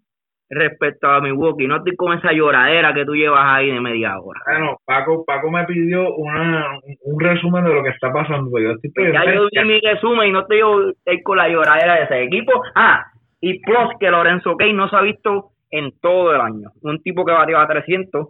[0.53, 1.67] respecto a Milwaukee.
[1.67, 4.41] No estoy con esa lloradera que tú llevas ahí de media hora.
[4.47, 8.51] Bueno, Paco, Paco me pidió una, un resumen de lo que está pasando.
[8.59, 8.75] Yo
[9.13, 12.53] ya yo di mi resumen y no estoy, con la lloradera de ese equipo.
[12.75, 13.05] Ah,
[13.41, 16.71] y plus que Lorenzo Key no se ha visto en todo el año.
[16.83, 18.29] Un tipo que batió a 300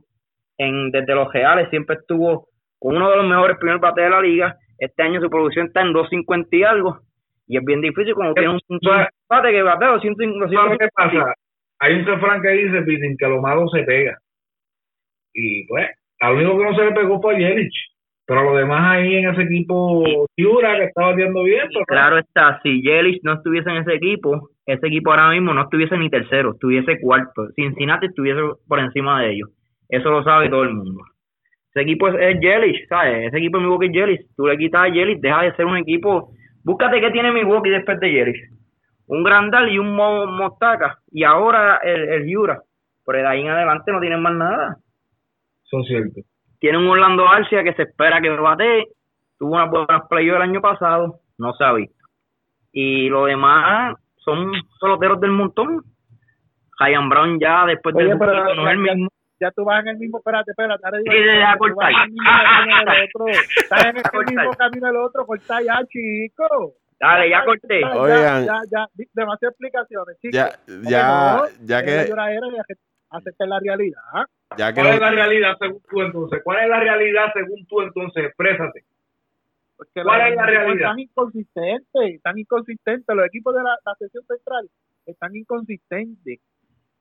[0.58, 2.46] en, desde los reales, siempre estuvo
[2.78, 4.56] con uno de los mejores primeros bates de la liga.
[4.78, 7.00] Este año su producción está en 250 y algo.
[7.48, 8.60] Y es bien difícil cuando tiene un,
[9.28, 10.76] bate que batea 250.
[10.78, 11.34] ¿Qué pasa?
[11.82, 14.16] Hay un refrán que dice, Pitín, que lo malo se pega.
[15.34, 15.90] Y pues,
[16.20, 17.74] al único que no se le pegó fue a Yelich.
[18.24, 20.04] Pero lo demás ahí en ese equipo,
[20.36, 21.66] Ciura, que estaba haciendo bien.
[21.88, 25.98] claro está, si Yelich no estuviese en ese equipo, ese equipo ahora mismo no estuviese
[25.98, 27.48] ni tercero, estuviese cuarto.
[27.56, 29.50] Cincinnati estuviese por encima de ellos.
[29.88, 31.02] Eso lo sabe todo el mundo.
[31.74, 33.26] Ese equipo es, es Yelich, ¿sabes?
[33.26, 34.20] Ese equipo de Milwaukee es Yelich.
[34.36, 36.30] Tú le quitas a Yelich, deja de ser un equipo.
[36.62, 38.61] Búscate qué tiene Milwaukee después de Yelich.
[39.12, 40.98] Un Grandal y un Mo- Mostaca.
[41.10, 42.62] Y ahora el, el Jura.
[43.04, 44.76] Pero de ahí en adelante no tienen más nada.
[45.64, 46.20] Eso es cierto.
[46.60, 48.86] Tienen un Orlando Arcia que se espera que bate.
[49.38, 51.16] Tuvo unas buenas playoffs el año pasado.
[51.38, 51.96] No se ha visto.
[52.72, 55.82] Y lo demás son peloteros del montón.
[56.78, 58.08] Ryan Brown ya después rookie,
[58.56, 59.08] no es el ya- mismo.
[59.40, 61.92] ya tú vas en el mismo, espérate, espérate, ahora digo, Sí, deja tú vas cortar.
[61.92, 63.26] en el mismo camino del otro,
[63.62, 64.34] estás en el Cortar.
[64.34, 66.72] mismo camino del otro, corta ya, chico.
[67.02, 67.80] Dale, ya corté.
[67.80, 68.44] Ya, Oigan.
[68.46, 70.34] Ya, ya, ya, demasiadas explicaciones, chicos.
[70.34, 74.00] Ya, Porque ya, no, ya que, lloradera y ace- acepta la realidad.
[74.12, 74.24] ¿ah?
[74.56, 76.40] ya que ¿Cuál es la realidad según tú entonces?
[76.44, 78.24] ¿Cuál es la realidad según tú entonces?
[78.26, 78.84] Exprésate.
[79.76, 80.76] Porque ¿Cuál los es la equipos realidad?
[80.90, 83.16] Están inconsistentes, están inconsistentes.
[83.16, 84.70] Los equipos de la, la sesión central
[85.06, 86.38] están inconsistentes.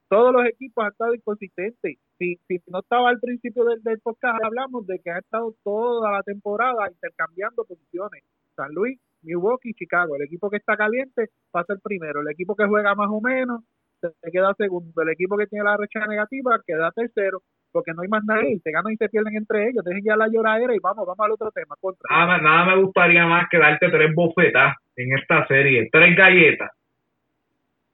[0.09, 1.97] Todos los equipos han estado inconsistentes.
[2.17, 6.11] Si, si no estaba al principio del, del podcast, hablamos de que ha estado toda
[6.11, 8.23] la temporada intercambiando posiciones.
[8.55, 10.15] San Luis, Milwaukee, Chicago.
[10.15, 12.21] El equipo que está caliente pasa el primero.
[12.21, 13.61] El equipo que juega más o menos
[14.01, 15.01] se queda segundo.
[15.01, 17.41] El equipo que tiene la recha negativa queda tercero.
[17.71, 18.59] Porque no hay más nadie.
[18.63, 19.83] Se ganan y se pierden entre ellos.
[19.85, 21.75] Dejen ya la lloradera y vamos, vamos al otro tema.
[21.79, 22.05] Contra.
[22.09, 26.69] Nada, me- nada me gustaría más que darte tres bofetas en esta serie, tres galletas,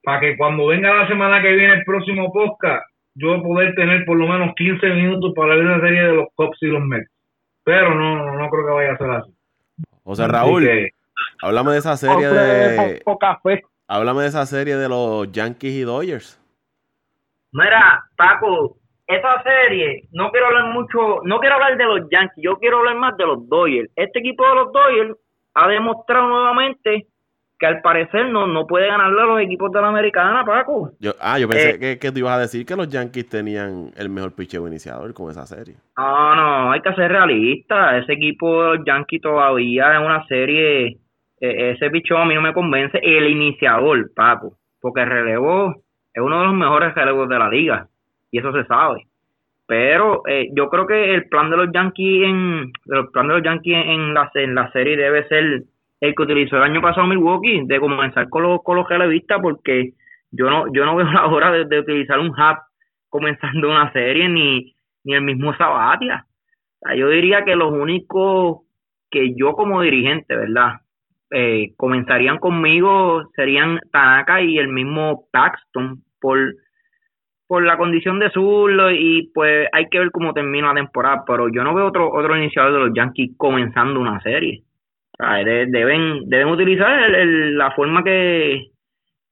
[0.04, 4.18] para que cuando venga la semana que viene el próximo podcast, yo poder tener por
[4.18, 7.12] lo menos 15 minutos para ver una serie de los Cubs y los Mets.
[7.64, 9.32] Pero no, no, no creo que vaya a ser así.
[10.04, 10.90] José Así Raúl, que,
[11.42, 13.64] háblame de esa serie Hombre, de, poco café.
[13.88, 16.40] háblame de esa serie de los Yankees y Dodgers.
[17.52, 18.78] Mira, Paco,
[19.08, 22.96] esa serie, no quiero hablar mucho, no quiero hablar de los Yankees, yo quiero hablar
[22.98, 23.90] más de los Dodgers.
[23.96, 25.18] Este equipo de los Dodgers
[25.54, 27.08] ha demostrado nuevamente
[27.60, 30.92] que al parecer no, no puede ganarle a los equipos de la americana, Paco.
[31.00, 31.80] Yo, ah, yo pensé Eh.
[31.80, 35.32] que, que tú ibas a decir que los Yankees tenían el mejor picheo iniciador con
[35.32, 35.74] esa serie.
[35.98, 37.98] No, no, hay que ser realista.
[37.98, 40.98] Ese equipo de los Yankees todavía es una serie,
[41.40, 43.00] eh, ese pichón a mí no me convence.
[43.02, 47.88] El iniciador, Paco, porque el relevo es uno de los mejores relevos de la liga
[48.32, 49.08] y eso se sabe.
[49.68, 53.44] Pero eh, yo creo que el plan de los Yankees en el plan de los
[53.44, 55.64] Yankees en la, en la serie debe ser
[56.00, 59.94] el que utilizó el año pasado Milwaukee, de comenzar con los, con los relevistas, porque
[60.32, 62.58] yo no yo no veo la hora de, utilizar un hub
[63.10, 64.74] comenzando una serie ni,
[65.04, 66.26] ni el mismo Sabatia.
[66.96, 68.60] Yo diría que los únicos
[69.10, 70.82] que yo como dirigente, ¿verdad?
[71.32, 76.40] Eh, comenzarían conmigo serían Tanaka y el mismo Paxton por
[77.48, 81.48] por la condición de zurdo y pues hay que ver cómo termina la temporada, pero
[81.50, 84.64] yo no veo otro otro iniciador de los Yankees comenzando una serie.
[85.46, 88.68] De- deben deben utilizar el- la forma que,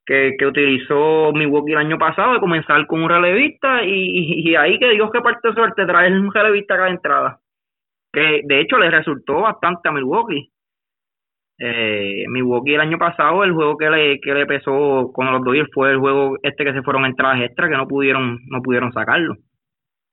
[0.06, 5.12] que, utilizó Milwaukee el año pasado de comenzar con un relevista y, ahí que Dios
[5.12, 7.40] que parte suerte traer un relevista cada entrada.
[8.14, 10.50] Que de hecho le resultó bastante a Milwaukee.
[11.58, 15.70] Eh, Milwaukee el año pasado el juego que le, que le pesó con los Dodgers
[15.74, 19.36] fue el juego este que se fueron entradas extra que no pudieron no pudieron sacarlo.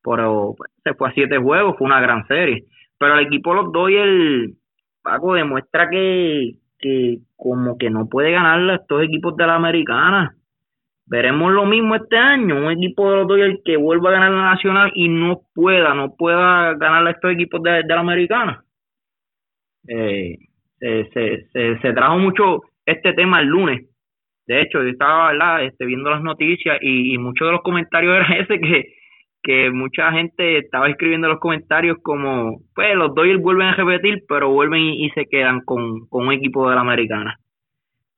[0.05, 2.65] Pero pues, se fue a siete juegos fue una gran serie.
[2.99, 4.53] Pero el equipo de los Dodgers
[5.03, 10.37] Paco demuestra que que como que no puede ganarle a estos equipos de la americana.
[11.07, 14.45] Veremos lo mismo este año un equipo de los Dodgers que vuelva a ganar la
[14.55, 18.65] nacional y no pueda no pueda ganarle a estos equipos de, de la americana.
[19.89, 20.39] Eh,
[20.83, 23.87] se, se, se, se trajo mucho este tema el lunes.
[24.47, 25.63] De hecho, yo estaba.
[25.63, 28.95] Este, viendo las noticias y, muchos de los comentarios era ese que,
[29.43, 34.25] que mucha gente estaba escribiendo en los comentarios como, pues los Dodgers vuelven a repetir,
[34.29, 37.39] pero vuelven y, se quedan con, con un equipo de la americana.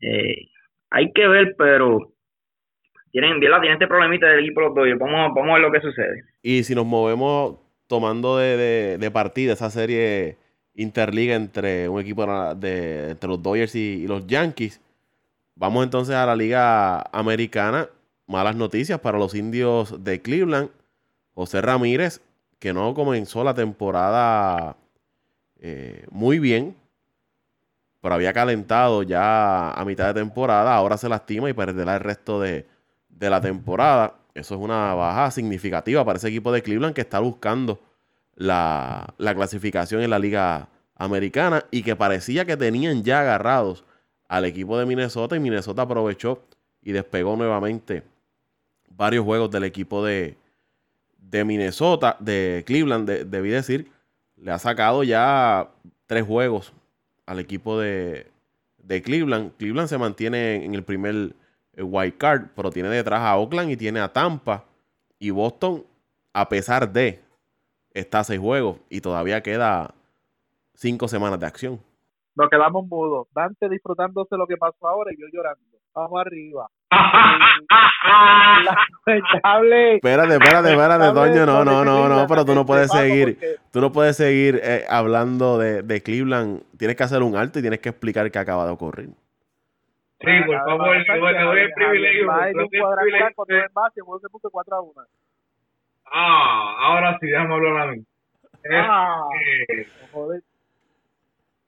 [0.01, 0.49] Eh,
[0.91, 2.13] hay que ver, pero
[3.13, 3.61] tienen, ¿verdad?
[3.61, 4.99] tienen este problemita del equipo de los Dodgers.
[4.99, 6.23] Vamos, vamos a ver lo que sucede.
[6.43, 10.39] Y si nos movemos tomando de, de partida esa serie
[10.75, 14.81] interliga entre un equipo de, entre los Dodgers y, y los Yankees,
[15.55, 17.89] vamos entonces a la liga americana.
[18.27, 20.71] Malas noticias para los indios de Cleveland.
[21.35, 22.21] José Ramírez,
[22.59, 24.77] que no comenzó la temporada
[25.61, 26.77] eh, muy bien,
[28.01, 32.41] pero había calentado ya a mitad de temporada, ahora se lastima y perderá el resto
[32.41, 32.67] de,
[33.09, 34.15] de la temporada.
[34.35, 37.81] Eso es una baja significativa para ese equipo de Cleveland que está buscando
[38.35, 43.85] la, la clasificación en la liga americana y que parecía que tenían ya agarrados
[44.29, 46.43] al equipo de Minnesota y Minnesota aprovechó
[46.83, 48.03] y despegó nuevamente
[48.91, 50.37] varios juegos del equipo de,
[51.19, 53.91] de Minnesota, de Cleveland, de- debí decir,
[54.37, 55.69] le ha sacado ya
[56.07, 56.73] tres juegos
[57.27, 58.31] al equipo de,
[58.79, 59.53] de Cleveland.
[59.57, 61.35] Cleveland se mantiene en el primer
[61.75, 64.65] eh, wild card, pero tiene detrás a Oakland y tiene a Tampa
[65.19, 65.85] y Boston,
[66.33, 67.21] a pesar de
[67.95, 69.95] está a seis juegos y todavía queda
[70.75, 71.81] cinco semanas de acción.
[72.37, 73.29] Nos quedamos mudos.
[73.35, 75.61] Dante disfrutándose lo que pasó ahora y yo llorando.
[75.95, 76.69] Vamos arriba.
[78.65, 79.95] Lamentable.
[79.97, 81.47] Espérate, espérate, espérate, Toño.
[81.47, 83.39] No, no, no, no, pero tú no puedes seguir.
[83.73, 86.63] Tú no puedes seguir eh, hablando de, de Cleveland.
[86.79, 89.11] Tienes que hacer un alto y tienes que explicar qué acaba de ocurrir.
[90.21, 91.05] Sí, por favor, le
[91.45, 92.27] doy- el privilegio.
[92.27, 93.35] Va le en doy un el cuadrangular privilegio.
[93.37, 94.93] cuando en base, el juego se puso 4 a 1.
[96.13, 98.05] Ah, ahora sí, déjame hablar a mí.
[98.73, 99.21] Ah,
[99.69, 100.43] Este, joder.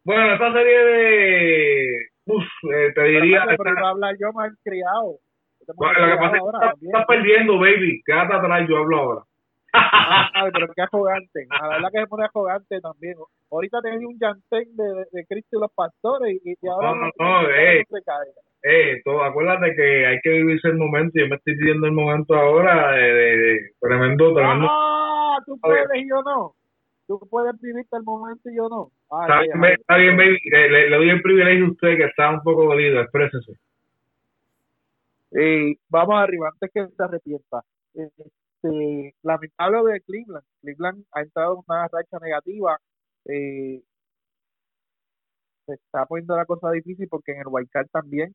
[0.07, 2.07] Bueno, esta serie de...
[2.27, 3.45] Uf, eh, te diría...
[3.47, 5.19] Pero, pero iba a hablar yo mal criado.
[5.67, 8.03] Yo Bueno, lo que pasa es que estás, estás perdiendo, baby.
[8.07, 9.21] Quédate atrás, yo hablo ahora.
[10.35, 11.47] Ay, pero qué arrogante.
[11.61, 13.15] La verdad que se pone arrogante también.
[13.51, 16.95] Ahorita tenía un llantén de, de, de Cristo y los pastores y, y ahora No,
[16.97, 17.85] no, no, eh.
[17.89, 18.27] se cae.
[18.63, 21.13] Eh, todo, acuérdate que hay que vivirse el momento.
[21.21, 24.67] Yo me estoy viviendo el momento ahora de, de- de tremendo, tremendo.
[24.71, 26.55] Ah, tú puedes y yo no.
[27.07, 28.91] Tú puedes vivirte el momento y yo no.
[29.11, 30.39] Ay, Está ay, bien, está bien, baby.
[30.51, 33.01] Le, le- le doy el privilegio a usted que está un poco dolido.
[33.01, 33.53] Exprésese.
[35.33, 37.63] Eh, vamos arriba, antes que se arrepienta.
[37.95, 40.45] Este, lamentable de Cleveland.
[40.61, 42.79] Cleveland ha entrado en una racha negativa.
[43.27, 43.83] Eh,
[45.67, 48.35] se está poniendo la cosa difícil porque en el Wildcard también,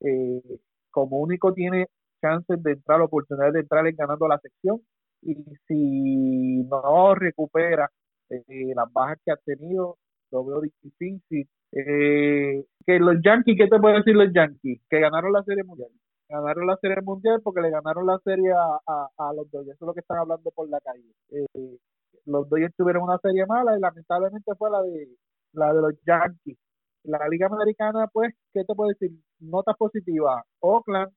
[0.00, 0.42] eh,
[0.90, 1.86] como único tiene
[2.20, 4.80] chances de entrar, oportunidades de entrar en ganando la sección.
[5.22, 5.34] Y
[5.68, 7.90] si no recupera
[8.30, 9.98] eh, las bajas que ha tenido,
[10.30, 11.48] lo veo difícil.
[11.72, 14.80] Eh, que los Yankees, ¿qué te puedo decir los Yankees?
[14.88, 15.90] Que ganaron la Serie Mundial
[16.30, 19.76] ganaron la serie mundial porque le ganaron la serie a, a, a los Dodgers.
[19.76, 21.12] Eso es lo que están hablando por la calle.
[21.30, 21.78] Eh,
[22.26, 25.08] los Dodgers tuvieron una serie mala y lamentablemente fue la de
[25.52, 26.56] la de los Yankees.
[27.04, 29.10] La Liga Americana, pues, ¿qué te puedo decir?
[29.40, 30.44] Notas positivas.
[30.60, 31.10] Oakland,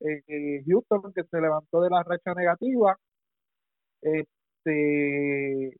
[0.00, 2.96] eh, eh, Houston, que se levantó de la racha negativa.
[4.02, 5.76] Este,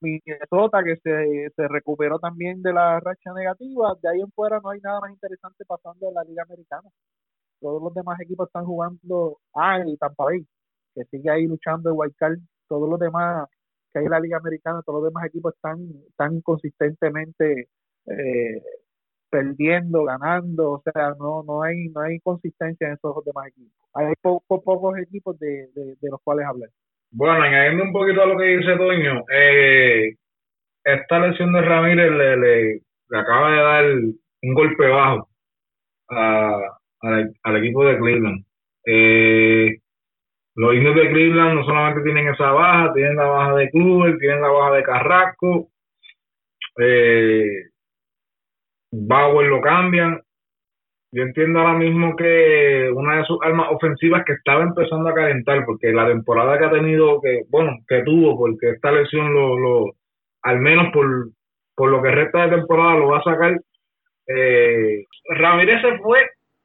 [0.00, 3.94] Minnesota, que se, se recuperó también de la racha negativa.
[4.02, 6.88] De ahí en fuera no hay nada más interesante pasando en la Liga Americana
[7.60, 10.46] todos los demás equipos están jugando, ah, y Tampa Bay,
[10.94, 12.38] que sigue ahí luchando el wild card,
[12.68, 13.48] todos los demás
[13.92, 15.78] que hay en la liga americana, todos los demás equipos están,
[16.08, 17.68] están consistentemente
[18.06, 18.62] eh,
[19.30, 23.72] perdiendo, ganando, o sea, no, no hay, no hay consistencia en esos demás equipos.
[23.94, 26.70] Hay po pocos equipos de, de, de, los cuales hablar.
[27.10, 30.14] Bueno, añadiendo un poquito a lo que dice Toño, eh,
[30.84, 32.80] esta lesión de Ramírez le, le,
[33.18, 33.84] acaba de dar
[34.42, 35.28] un golpe bajo
[36.10, 38.44] a, al, equipo de Cleveland.
[38.86, 39.78] Eh,
[40.56, 44.40] los indios de Cleveland no solamente tienen esa baja, tienen la baja de Kluber, tienen
[44.40, 45.68] la baja de Carrasco,
[46.78, 47.70] eh,
[48.92, 50.20] Bauer lo cambian.
[51.12, 55.64] Yo entiendo ahora mismo que una de sus armas ofensivas que estaba empezando a calentar,
[55.64, 59.92] porque la temporada que ha tenido, que bueno, que tuvo, porque esta lesión lo, lo
[60.42, 61.06] al menos por,
[61.74, 63.60] por lo que resta de temporada lo va a sacar.
[64.28, 66.18] Eh, Ramírez se fue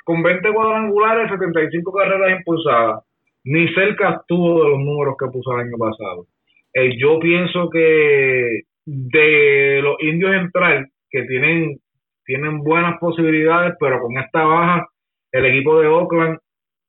[0.03, 3.03] con 20 cuadrangulares, 75 carreras impulsadas.
[3.43, 6.25] Ni cerca estuvo de los números que puso el año pasado.
[6.73, 11.77] Eh, yo pienso que de los indios entrar, que tienen,
[12.25, 14.87] tienen buenas posibilidades, pero con esta baja,
[15.31, 16.39] el equipo de Oakland,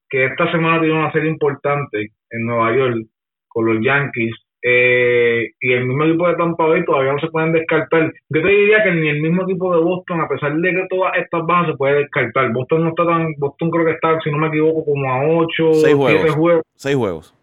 [0.08, 3.06] que esta semana tiene una serie importante en Nueva York
[3.48, 7.52] con los Yankees, eh, y el mismo equipo de Tampa Bay todavía no se pueden
[7.52, 8.12] descartar.
[8.28, 11.16] Yo te diría que ni el mismo equipo de Boston, a pesar de que todas
[11.16, 12.52] estas bajas se puede descartar.
[12.52, 15.72] Boston no está tan, Boston creo que está, si no me equivoco, como a 8,
[15.72, 16.34] 7 juegos.
[16.36, 16.62] juegos.
[16.76, 17.34] 6 juegos.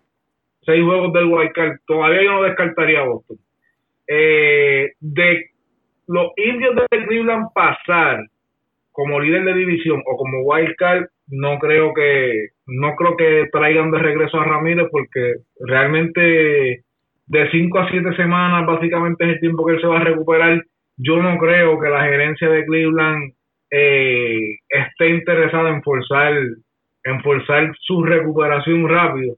[0.62, 1.78] 6 juegos del Wild Card.
[1.86, 3.38] Todavía yo no descartaría a Boston.
[4.08, 5.50] Eh, de
[6.10, 8.26] los indios de Cleveland pasar
[8.92, 13.92] como líder de división o como Wild Card, no creo que no creo que traigan
[13.92, 16.84] de regreso a Ramírez porque realmente
[17.28, 20.64] de 5 a 7 semanas básicamente es el tiempo que él se va a recuperar.
[20.98, 23.34] Yo no creo que la gerencia de Cleveland
[23.70, 26.34] eh, esté interesada en forzar,
[27.04, 29.36] en forzar su recuperación rápido.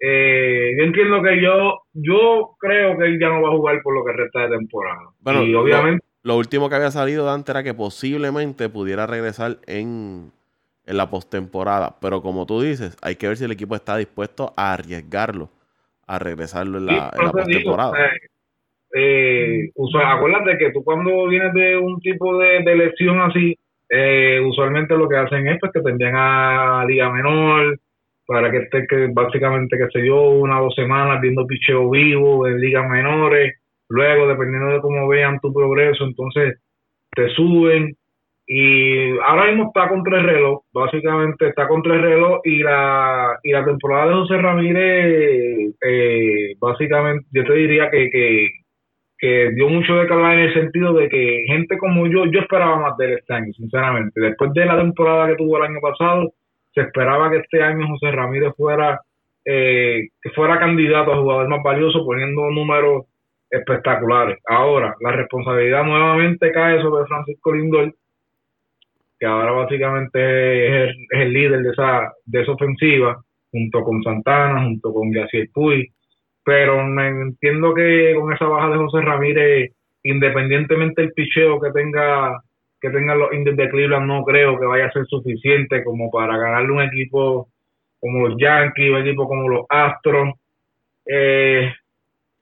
[0.00, 3.94] Eh, yo entiendo que yo, yo creo que él ya no va a jugar por
[3.94, 5.10] lo que resta de temporada.
[5.20, 9.06] Bueno, y obviamente lo, lo, último que había salido de antes era que posiblemente pudiera
[9.06, 10.32] regresar en,
[10.86, 11.96] en la postemporada.
[12.00, 15.50] Pero como tú dices, hay que ver si el equipo está dispuesto a arriesgarlo
[16.10, 17.92] a regresarlo en la, en la postemporada.
[18.92, 23.56] Eh, usual, acuérdate que tú cuando vienes de un tipo de, de lesión así,
[23.88, 27.78] eh, usualmente lo que hacen es pues, que te envían a liga menor
[28.30, 32.46] para que estés que básicamente, qué sé yo, una o dos semanas viendo picheo vivo
[32.46, 33.56] en ligas menores,
[33.88, 36.60] luego dependiendo de cómo vean tu progreso, entonces
[37.10, 37.96] te suben
[38.46, 43.50] y ahora mismo está contra el reloj, básicamente está contra el reloj y la, y
[43.50, 48.48] la temporada de José Ramírez, eh, básicamente yo te diría que, que,
[49.18, 52.78] que dio mucho de calor en el sentido de que gente como yo, yo esperaba
[52.78, 54.20] más de él este año, sinceramente.
[54.20, 56.32] Después de la temporada que tuvo el año pasado,
[56.74, 59.00] se esperaba que este año José Ramírez fuera,
[59.44, 63.06] eh, que fuera candidato a jugador más valioso poniendo números
[63.50, 64.38] espectaculares.
[64.46, 67.94] Ahora, la responsabilidad nuevamente cae sobre Francisco Lindor,
[69.18, 74.94] que ahora básicamente es el, líder de esa, de esa ofensiva, junto con Santana, junto
[74.94, 75.92] con Yacier Puy,
[76.44, 79.72] pero me entiendo que con esa baja de José Ramírez,
[80.04, 82.40] independientemente del picheo que tenga
[82.80, 86.36] que tengan los Indios de Cleveland, no creo que vaya a ser suficiente como para
[86.36, 87.48] ganarle un equipo
[88.00, 90.34] como los Yankees, un equipo como los Astros.
[91.06, 91.72] Eh,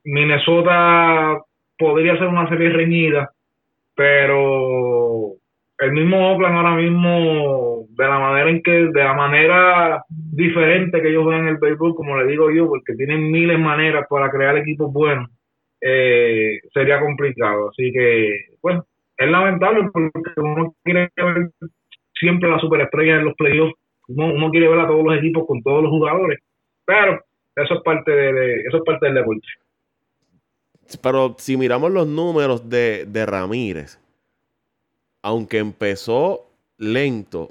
[0.04, 1.42] Minnesota
[1.76, 3.30] podría ser una serie reñida,
[3.94, 5.32] pero
[5.78, 11.08] el mismo Oakland ahora mismo, de la manera en que, de la manera diferente que
[11.08, 14.56] ellos ven el béisbol, como le digo yo, porque tienen miles de maneras para crear
[14.56, 15.30] equipos buenos,
[15.80, 17.70] eh, sería complicado.
[17.70, 18.84] Así que, bueno,
[19.18, 21.50] es lamentable porque uno quiere ver
[22.14, 23.74] siempre la superestrella en los playoffs,
[24.08, 26.38] uno, uno quiere ver a todos los equipos con todos los jugadores,
[26.84, 27.20] pero
[27.56, 29.46] eso es parte de, eso es parte del deporte.
[31.02, 34.00] Pero si miramos los números de, de Ramírez,
[35.22, 36.46] aunque empezó
[36.78, 37.50] lento,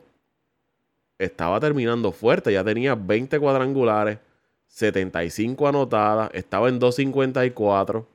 [1.20, 2.52] estaba terminando fuerte.
[2.52, 4.20] Ya tenía 20 cuadrangulares,
[4.68, 8.08] 75 anotadas, estaba en 254,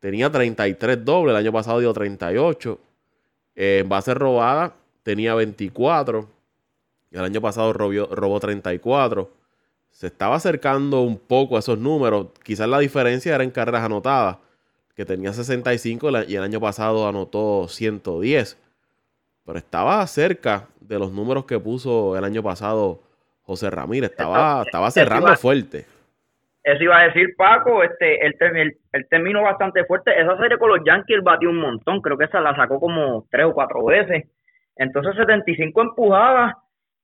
[0.00, 1.32] tenía 33 dobles.
[1.32, 2.78] El año pasado dio 38.
[3.60, 6.28] En base robada tenía 24.
[7.10, 9.30] El año pasado robó 34.
[9.90, 12.28] Se estaba acercando un poco a esos números.
[12.42, 14.36] Quizás la diferencia era en carreras anotadas,
[14.94, 18.58] que tenía 65 y el año pasado anotó 110
[19.48, 23.00] pero estaba cerca de los números que puso el año pasado
[23.44, 24.10] José Ramírez.
[24.10, 25.86] Estaba, estaba cerrando fuerte.
[26.68, 28.34] Eso iba a decir Paco, este, él,
[29.08, 30.12] terminó bastante fuerte.
[30.20, 33.46] Esa serie con los Yankees batió un montón, creo que esa la sacó como tres
[33.46, 34.28] o cuatro veces.
[34.76, 36.54] Entonces 75 empujadas,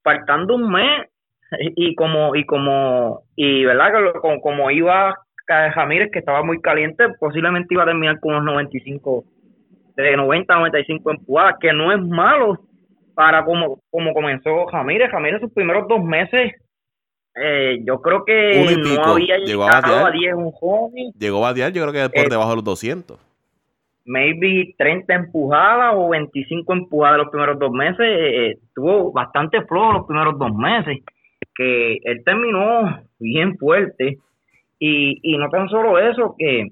[0.03, 1.09] faltando un mes,
[1.59, 3.91] y como, y como, y verdad
[4.21, 5.15] como, como iba
[5.47, 9.23] Ramírez, que estaba muy caliente, posiblemente iba a terminar con unos 95
[9.95, 12.59] de 90 a 95 empujadas, que no es malo
[13.15, 15.09] para como, como comenzó Jamírez.
[15.09, 16.53] Jamírez sus primeros dos meses,
[17.35, 21.11] eh, yo creo que no había llegado a, 10 un joven.
[21.17, 23.19] Llegó a 10, yo creo que por eh, debajo de los 200.
[24.05, 27.99] Maybe 30 empujadas o 25 empujadas los primeros dos meses.
[27.99, 30.99] Eh, tuvo bastante flow los primeros dos meses.
[31.55, 34.19] Que él terminó bien fuerte.
[34.77, 36.67] Y, y no tan solo eso, que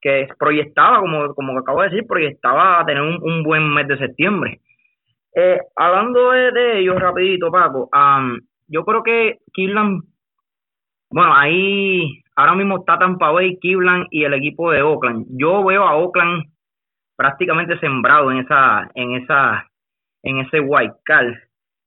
[0.00, 4.60] que proyectaba, como, como acabo de decir, proyectaba a tener un, buen mes de septiembre.
[5.34, 7.88] Eh, hablando de, ellos rapidito, Paco,
[8.68, 10.02] yo creo que Cleveland,
[11.10, 15.26] bueno, ahí ahora mismo está Tampa Bay, Cleveland y el equipo de Oakland.
[15.30, 16.44] Yo veo a Oakland
[17.16, 19.66] prácticamente sembrado en esa, en esa,
[20.22, 21.34] en ese white card.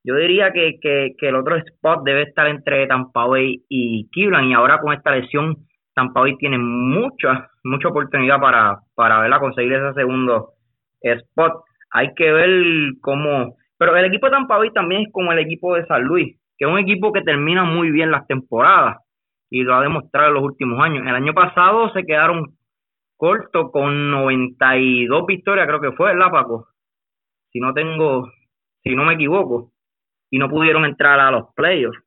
[0.04, 4.50] Yo diría que, que, que el otro spot debe estar entre Tampa Bay y Cleveland
[4.50, 5.56] y ahora con esta lesión
[5.94, 10.54] Tampa Bay tiene mucha, mucha oportunidad para, para conseguir ese segundo
[11.02, 11.64] spot.
[11.92, 12.50] Hay que ver
[13.02, 13.56] cómo...
[13.78, 16.68] Pero el equipo de Tampa Bay también es como el equipo de San Luis, que
[16.68, 18.98] es un equipo que termina muy bien las temporadas
[19.50, 21.08] y lo ha demostrado en los últimos años.
[21.08, 22.56] El año pasado se quedaron
[23.18, 26.68] cortos con 92 victorias, creo que fue, ¿verdad, Paco?
[27.52, 28.30] Si no tengo,
[28.84, 29.72] si no me equivoco,
[30.30, 31.98] y no pudieron entrar a los playoffs.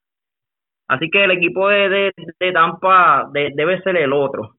[0.87, 4.55] Así que el equipo de, de, Tampa debe ser el otro.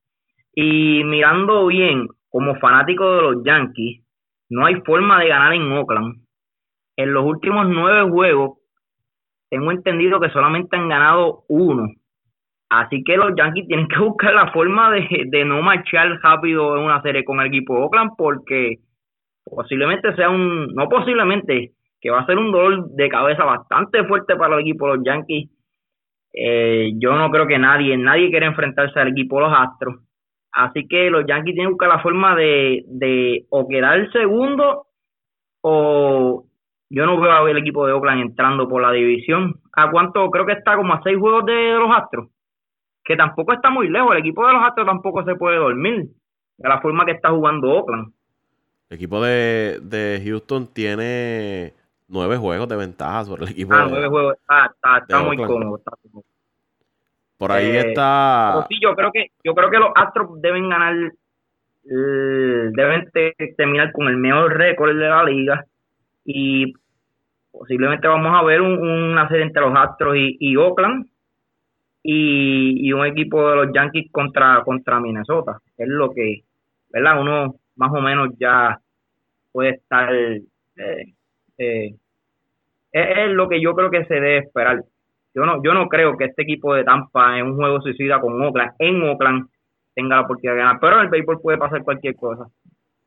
[0.53, 4.03] Y mirando bien, como fanático de los Yankees,
[4.49, 6.15] no hay forma de ganar en Oakland.
[6.97, 8.57] En los últimos nueve juegos,
[9.55, 11.87] tengo entendido que solamente han ganado uno.
[12.69, 16.83] Así que los Yankees tienen que buscar la forma de, de no marchar rápido en
[16.83, 18.79] una serie con el equipo de Oakland porque
[19.45, 24.35] posiblemente sea un, no posiblemente, que va a ser un dolor de cabeza bastante fuerte
[24.35, 25.49] para el equipo los Yankees
[26.33, 30.01] eh, yo no creo que nadie, nadie quiere enfrentarse al equipo de los Astros.
[30.51, 34.87] Así que los Yankees tienen que buscar la forma de, de o quedar segundo
[35.61, 36.45] o
[36.89, 39.59] yo no veo a ver el equipo de Oakland entrando por la división.
[39.73, 40.29] ¿A cuánto?
[40.29, 42.29] Creo que está como a seis juegos de, los Astros.
[43.03, 44.11] Que tampoco está muy lejos.
[44.11, 46.07] El equipo de los Astros tampoco se puede dormir.
[46.57, 48.13] De la forma que está jugando Oakland.
[48.89, 51.73] El equipo de, de Houston tiene
[52.07, 53.73] nueve juegos de ventaja sobre el equipo.
[53.73, 54.37] Ah, nueve juegos.
[54.37, 55.81] está, muy cómodo.
[57.37, 58.65] Por ahí eh, está.
[58.69, 60.95] Sí, yo creo que yo creo que los Astros deben ganar,
[61.83, 63.11] deben
[63.57, 65.65] terminar con el mejor récord de la liga
[66.25, 66.73] y
[67.51, 71.07] posiblemente vamos a ver un- una entre los Astros y, Oakland
[72.03, 76.43] y, un equipo de los Yankees contra contra Minnesota es lo que
[76.89, 78.79] verdad uno más o menos ya
[79.51, 80.43] puede estar eh,
[81.57, 81.95] eh,
[82.91, 84.83] es, es lo que yo creo que se debe esperar.
[85.33, 88.41] Yo no yo no creo que este equipo de Tampa en un juego suicida con
[88.41, 89.49] Oakland en Oakland
[89.93, 92.47] tenga la oportunidad de ganar pero en el béisbol puede pasar cualquier cosa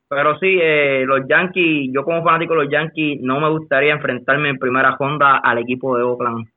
[0.09, 4.49] pero sí, eh, los Yankees, yo como fanático de los Yankees, no me gustaría enfrentarme
[4.49, 6.47] en primera ronda al equipo de Oakland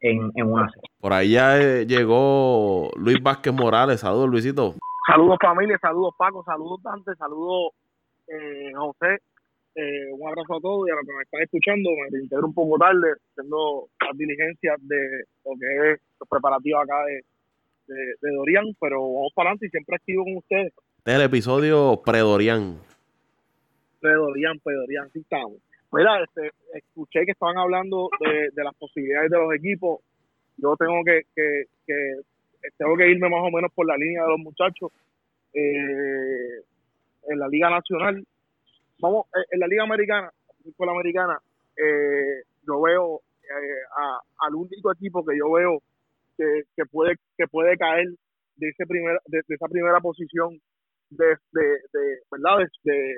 [0.00, 0.88] en, en una serie.
[1.00, 4.00] Por ahí ya eh, llegó Luis Vázquez Morales.
[4.00, 4.74] Saludos, Luisito.
[5.06, 7.72] Saludos familia, saludos Paco, saludos Dante, saludos
[8.28, 9.18] eh, José.
[9.74, 11.90] Eh, un abrazo a todos y a los que me están escuchando.
[11.90, 17.04] Me reintegro un poco tarde, haciendo las diligencias de lo que es los preparativos acá
[17.06, 17.24] de,
[17.92, 20.72] de, de Dorian, pero vamos para adelante y siempre activo con ustedes.
[21.04, 22.80] Este es el episodio Predorian.
[24.00, 25.58] de Dorian, pues Dorian, sí estamos.
[25.92, 30.00] Mira, este, escuché que estaban hablando de, de las posibilidades de los equipos.
[30.56, 34.30] Yo tengo que, que, que tengo que irme más o menos por la línea de
[34.30, 34.92] los muchachos.
[35.52, 36.62] Eh,
[37.28, 38.24] en la Liga Nacional,
[38.98, 40.32] vamos, eh, en la Liga Americana,
[40.74, 41.38] con la Americana,
[41.76, 45.82] eh, yo veo eh, al único equipo que yo veo
[46.38, 48.08] que, que puede que puede caer
[48.56, 50.58] de ese primer de esa primera posición
[51.10, 53.14] de, de, de verdad de,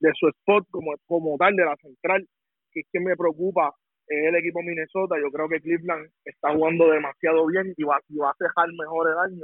[0.00, 2.26] de, su spot como, como tal de la central
[2.72, 3.74] que es que me preocupa
[4.08, 5.16] es el equipo Minnesota.
[5.20, 9.08] Yo creo que Cleveland está jugando demasiado bien y va, y va a cejar mejor
[9.08, 9.40] el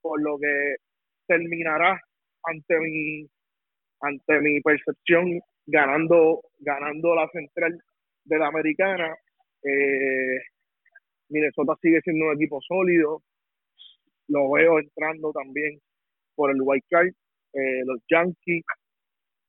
[0.00, 0.76] por lo que
[1.26, 2.00] terminará
[2.44, 3.26] ante mi
[4.00, 7.78] ante mi percepción ganando ganando la central
[8.24, 9.14] de la americana.
[9.64, 10.40] Eh,
[11.30, 13.22] Minnesota sigue siendo un equipo sólido
[14.28, 15.80] lo veo entrando también
[16.38, 18.64] por el wild card eh, los Yankees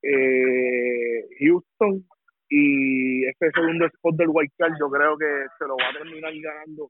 [0.01, 2.03] eh, Houston
[2.49, 6.33] y este segundo spot del wild card yo creo que se lo va a terminar
[6.41, 6.89] ganando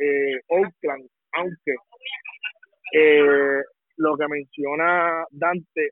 [0.00, 1.74] eh, Oakland aunque
[2.92, 3.62] eh,
[3.98, 5.90] lo que menciona Dante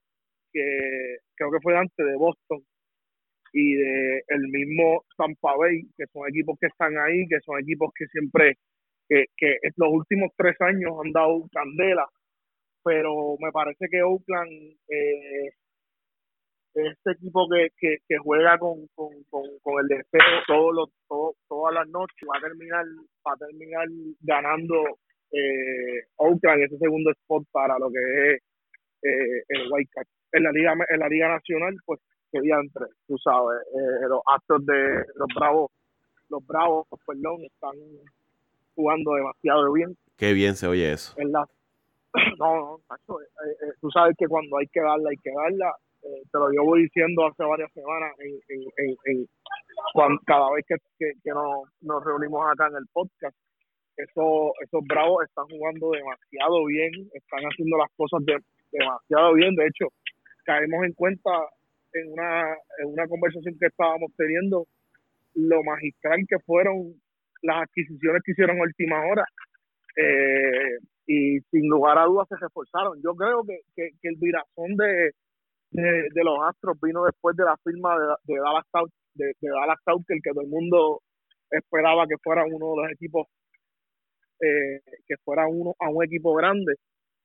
[0.52, 2.58] que creo que fue Dante de Boston
[3.52, 7.92] y de el mismo Tampa Bay que son equipos que están ahí que son equipos
[7.94, 8.56] que siempre
[9.08, 12.04] que, que en los últimos tres años han dado candela
[12.84, 14.50] pero me parece que Oakland
[14.88, 15.50] eh,
[16.74, 21.34] este equipo que, que, que juega con, con, con, con el deseo todos los, todo-
[21.48, 22.84] todas las noches va a terminar
[23.26, 23.86] va a terminar
[24.20, 24.84] ganando
[25.32, 28.42] eh, Oakland ese segundo spot para lo que es
[29.02, 30.06] eh, el Card.
[30.32, 32.00] En la liga en la liga nacional pues
[32.30, 35.70] sería entre, tú sabes, eh, los actos de los Bravos,
[36.28, 37.72] los Bravos, perdón, están
[38.74, 41.14] jugando demasiado bien Qué bien se oye eso.
[41.18, 41.46] en la
[42.38, 42.78] no,
[43.08, 43.24] no, eh,
[43.62, 45.74] eh, tú sabes que cuando hay que darla, hay que darla.
[46.02, 49.26] Eh, te lo llevo diciendo hace varias semanas en, en, en, en-
[49.92, 53.36] cuan- cada vez que, que, que nos, nos reunimos acá en el podcast.
[53.96, 58.38] Eso, esos bravos están jugando demasiado bien, están haciendo las cosas de,
[58.70, 59.54] demasiado bien.
[59.56, 59.88] De hecho,
[60.44, 61.30] caemos en cuenta
[61.94, 64.66] en una, en una conversación que estábamos teniendo
[65.34, 66.94] lo magistral que fueron
[67.42, 69.24] las adquisiciones que hicieron a última hora.
[69.96, 70.78] Eh,
[71.08, 73.00] y sin lugar a dudas se reforzaron.
[73.02, 75.12] Yo creo que, que, que el virazón de,
[75.70, 78.66] de, de los Astros vino después de la firma de, de Dallas
[79.14, 81.00] de, de Dallas Cowker, que todo el mundo
[81.50, 83.26] esperaba que fuera uno de los equipos
[84.40, 86.74] eh, que fuera uno a un equipo grande.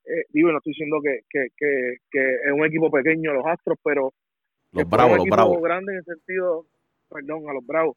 [0.05, 3.77] Eh, digo, no estoy diciendo que, que, que, que es un equipo pequeño los Astros,
[3.83, 4.13] pero
[4.71, 5.61] Los bravos, los bravos.
[5.61, 6.65] grande en el sentido,
[7.09, 7.95] perdón, a los bravos,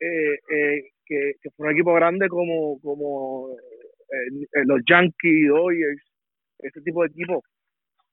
[0.00, 3.54] eh, eh, que, que fue un equipo grande como, como
[4.12, 6.02] eh, eh, los Yankees, Dodgers,
[6.58, 7.42] ese tipo de equipos,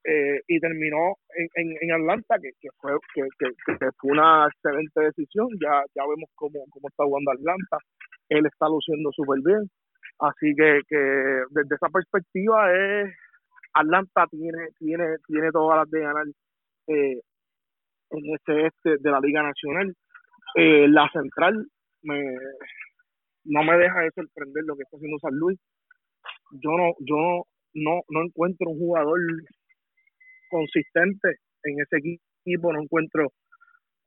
[0.06, 2.94] eh, y terminó en, en, Atlanta, que, que fue
[4.04, 7.78] una excelente decisión, ya, ya vemos cómo, cómo está jugando Atlanta,
[8.30, 9.70] él está luciendo súper bien,
[10.20, 10.98] así que, que
[11.52, 13.14] desde esa perspectiva es
[13.74, 16.26] Atlanta tiene tiene tiene todas las de ganar
[16.88, 17.22] eh,
[18.12, 19.96] en este este de la Liga Nacional.
[20.56, 21.68] Eh, la central
[22.02, 22.24] me,
[23.46, 25.60] no me deja de sorprender lo que está haciendo San Luis.
[26.52, 27.44] Yo no, yo no,
[27.74, 29.20] no, no encuentro un jugador
[30.50, 33.26] consistente en ese equipo, no encuentro,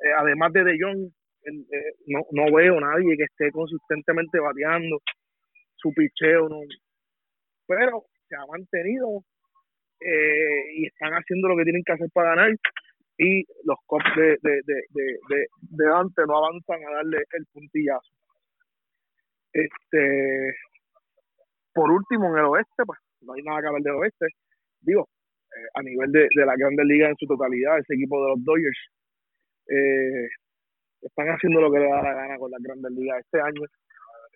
[0.00, 1.10] eh, además de De Jong,
[1.44, 4.98] eh, no, no veo nadie que esté consistentemente bateando
[5.76, 6.60] su picheo, no,
[7.66, 9.22] pero se ha mantenido
[10.00, 12.50] eh, y están haciendo lo que tienen que hacer para ganar
[13.18, 17.46] y los cops de, de, de, de, de, de Dante no avanzan a darle el
[17.52, 18.10] puntillazo.
[19.52, 20.54] Este,
[21.74, 24.26] por último, en el oeste, pues no hay nada que hablar del oeste.
[24.80, 25.08] Digo,
[25.54, 28.44] eh, a nivel de, de la Grandes Ligas en su totalidad, ese equipo de los
[28.44, 28.78] Dodgers,
[29.68, 30.28] eh,
[31.02, 33.62] están haciendo lo que les da la gana con las grandes ligas este año.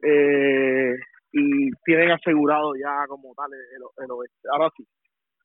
[0.03, 0.97] Eh,
[1.33, 4.49] y tienen asegurado ya como tal el, el oeste.
[4.53, 4.87] Ahora sí,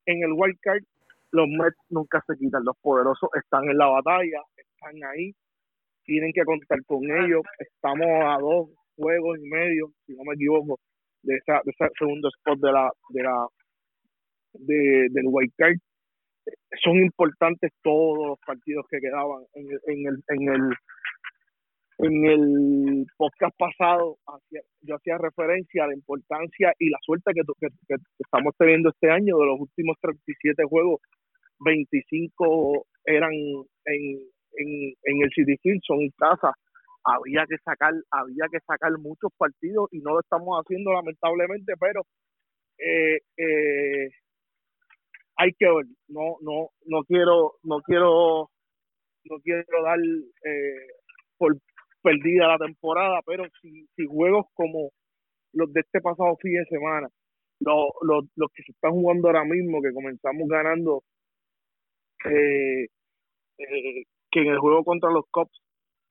[0.06, 0.84] en el wild card
[1.32, 5.34] los Mets nunca se quitan, los poderosos están en la batalla, están ahí,
[6.04, 10.78] tienen que contar con ellos, estamos a dos juegos y medio, si no me equivoco,
[11.24, 13.48] de esa, de ese segundo spot de la, de la
[14.54, 15.78] de, del wild card.
[16.84, 20.74] Son importantes todos los partidos que quedaban en el, en el, en el
[22.02, 24.18] en el podcast pasado.
[24.26, 29.38] Hacía, yo hacía referencia a la importancia y la suerte que, estamos teniendo este año.
[29.38, 31.02] De los últimos 37 juegos
[31.60, 34.20] 25 eran en,
[34.58, 36.52] en, en el City Field son en casa
[37.04, 42.04] había que sacar había que sacar muchos partidos y no lo estamos haciendo lamentablemente pero
[42.80, 44.10] eh, eh,
[45.38, 45.86] hay que ver.
[46.08, 48.50] No no no quiero no quiero
[49.26, 50.88] no quiero dar eh,
[51.38, 51.58] por
[52.04, 54.92] perdida la temporada, pero si, si juegos como
[55.54, 57.08] los de este pasado fin de semana,
[57.60, 61.04] los, los, los que se están jugando ahora mismo, que comenzamos ganando,
[62.26, 62.86] eh,
[63.60, 65.62] eh, que en el juego contra los Cops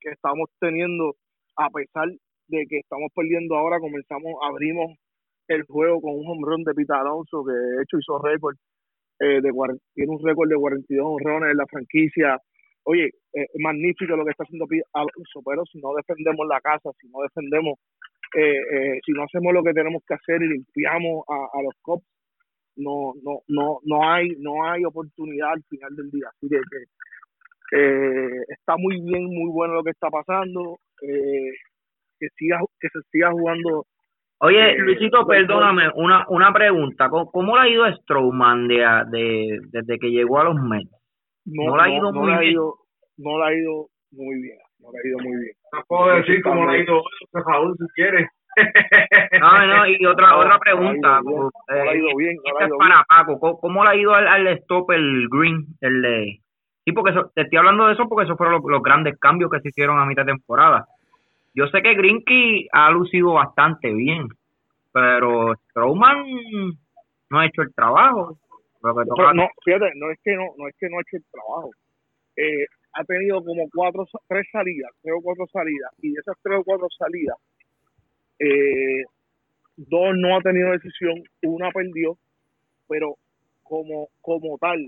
[0.01, 1.14] que estamos teniendo,
[1.57, 2.09] a pesar
[2.48, 4.96] de que estamos perdiendo ahora, comenzamos, abrimos
[5.48, 8.57] el juego con un home de Pita Alonso, que de hecho hizo récord,
[9.20, 9.40] eh,
[9.94, 12.38] tiene un récord de 42 honrones en la franquicia,
[12.84, 16.90] oye, eh, es magnífico lo que está haciendo Alonso, pero si no defendemos la casa,
[17.01, 17.78] si no defendemos,
[18.36, 22.07] eh, eh, si no hacemos lo que tenemos que hacer y limpiamos a, los cops,
[22.76, 26.28] no, no, no, no hay, no hay oportunidad al final del día.
[26.28, 26.57] Así que
[27.71, 33.85] está muy bien, muy bueno lo que está pasando, que siga, que se siga jugando.
[34.43, 37.09] Oye, Luisito, perdóname, una, una pregunta.
[37.11, 38.77] ¿Cómo, ¿Cómo, le ha ido a Strowman de,
[39.11, 40.91] de, desde que llegó a los Mets?
[41.45, 42.57] no, le ha ido muy bien.
[43.18, 44.59] no le ha ido muy bien.
[44.79, 45.53] No le ha ido muy bien.
[45.73, 47.03] No puedo decir cómo le ha ido
[47.33, 48.29] Raúl, si quieres.
[49.41, 51.21] no, no, y otra otra pregunta.
[51.23, 52.37] No le ha ido bien.
[52.37, 53.59] No es para Paco.
[53.61, 55.66] ¿Cómo, le ha ido al, al stop el Green?
[55.83, 56.41] El de...
[56.85, 59.68] Sí, porque te estoy hablando de eso porque esos fueron los, grandes cambios que se
[59.68, 60.87] hicieron a mitad de temporada.
[61.55, 64.28] Yo sé que Greenkey ha lucido bastante bien,
[64.93, 66.24] pero Strowman
[67.31, 68.39] no ha hecho el trabajo
[68.83, 71.70] no, fíjate, no es que no, no es que no ha hecho el trabajo.
[72.37, 76.59] Eh, ha tenido como cuatro, tres salidas, tres o cuatro salidas, y de esas tres
[76.59, 77.37] o cuatro salidas,
[78.39, 79.05] eh,
[79.76, 82.16] dos no ha tenido decisión, una perdió,
[82.89, 83.16] pero
[83.62, 84.78] como, como tal,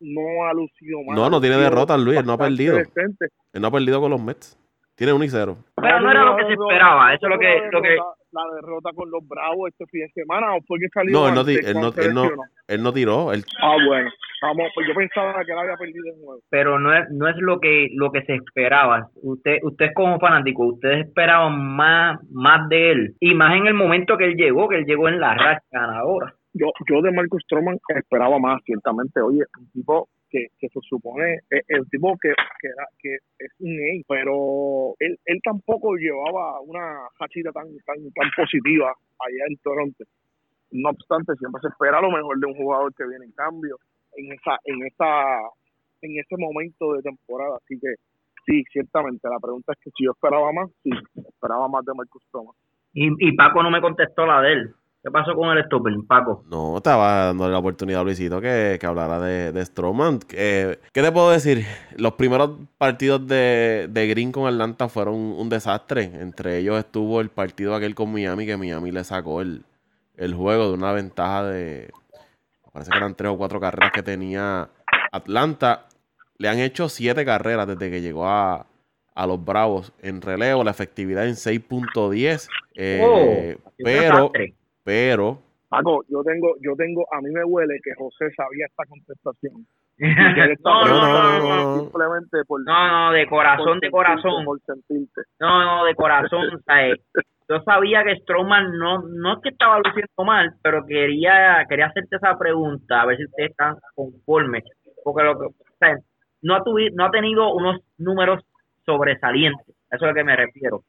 [0.00, 1.16] no ha lucido mal.
[1.16, 2.78] No, no tiene derrota, Luis, no ha perdido.
[2.78, 4.58] Él no ha perdido con los Mets.
[4.94, 5.56] Tiene un y cero.
[5.76, 7.96] Pero no era lo que se esperaba, eso es lo que, lo que,
[8.32, 11.34] la derrota con los Bravos este fin de semana o fue que salió no, él
[11.34, 12.30] no, él, no,
[12.68, 13.44] él, no, tiró él...
[13.62, 14.10] ah bueno
[14.42, 17.36] vamos pues yo pensaba que él había perdido de nuevo pero no es no es
[17.38, 22.90] lo que lo que se esperaba usted usted como fanático ustedes esperaban más más de
[22.92, 25.64] él y más en el momento que él llegó que él llegó en la racha
[25.72, 30.80] ganadora yo yo de Marcus Stroman esperaba más ciertamente oye un tipo que, que se
[30.82, 32.32] supone el, el tipo que,
[33.00, 38.92] que es un A, pero él, él tampoco llevaba una hachita tan, tan, tan positiva
[39.18, 40.04] allá en Toronto.
[40.70, 43.76] No obstante, siempre se espera lo mejor de un jugador que viene en cambio
[44.16, 45.38] en esa, en esa,
[46.02, 47.56] en ese momento de temporada.
[47.56, 47.94] Así que
[48.44, 50.90] sí, ciertamente, la pregunta es que si yo esperaba más, sí,
[51.26, 52.54] esperaba más de Marcus Thomas.
[52.92, 54.74] Y, y Paco no me contestó la de él.
[55.02, 56.44] ¿Qué pasó con el stopper, Paco?
[56.50, 60.18] No, estaba dándole la oportunidad a Luisito que, que hablara de, de Stroman.
[60.18, 61.64] ¿Qué te puedo decir?
[61.96, 66.10] Los primeros partidos de, de Green con Atlanta fueron un, desastre.
[66.14, 69.62] Entre ellos estuvo el partido aquel con Miami, que Miami le sacó el,
[70.16, 71.92] el juego de una ventaja de.
[72.72, 74.68] Parece que eran tres o cuatro carreras que tenía
[75.12, 75.86] Atlanta.
[76.38, 78.66] Le han hecho siete carreras desde que llegó a,
[79.14, 82.48] a los Bravos en relevo, la efectividad en 6.10.
[82.76, 84.30] Eh, pero,
[84.88, 85.36] pero.
[85.68, 89.66] Paco, yo tengo, yo tengo, a mí me huele que José sabía esta contestación.
[90.64, 94.46] no, no, no, simplemente por, no, no, de corazón, de corazón.
[95.40, 96.62] No, no, de corazón.
[97.50, 102.16] yo sabía que Strowman no, no es que estaba luciendo mal, pero quería, quería hacerte
[102.16, 104.64] esa pregunta, a ver si ustedes están conformes.
[105.04, 105.98] Porque lo que, o sea,
[106.40, 108.42] no ha, tuvido, no ha tenido unos números
[108.86, 110.82] sobresalientes, eso es a lo que me refiero.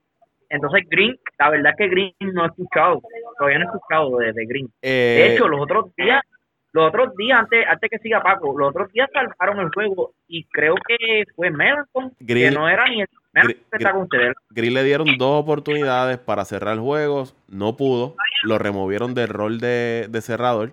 [0.50, 3.02] Entonces Green, la verdad es que Green no ha escuchado,
[3.38, 4.68] todavía no he escuchado de, Green.
[4.82, 6.24] de eh, hecho, los otros días,
[6.72, 10.46] los otros días, antes, antes que siga Paco, los otros días salvaron el juego y
[10.46, 14.34] creo que fue Melanson, que no era ni el Green, que está con ustedes.
[14.50, 19.60] Green le dieron dos oportunidades para cerrar el juego, no pudo, lo removieron del rol
[19.60, 20.72] de, de cerrador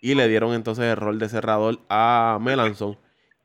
[0.00, 2.96] y le dieron entonces el rol de cerrador a Melanson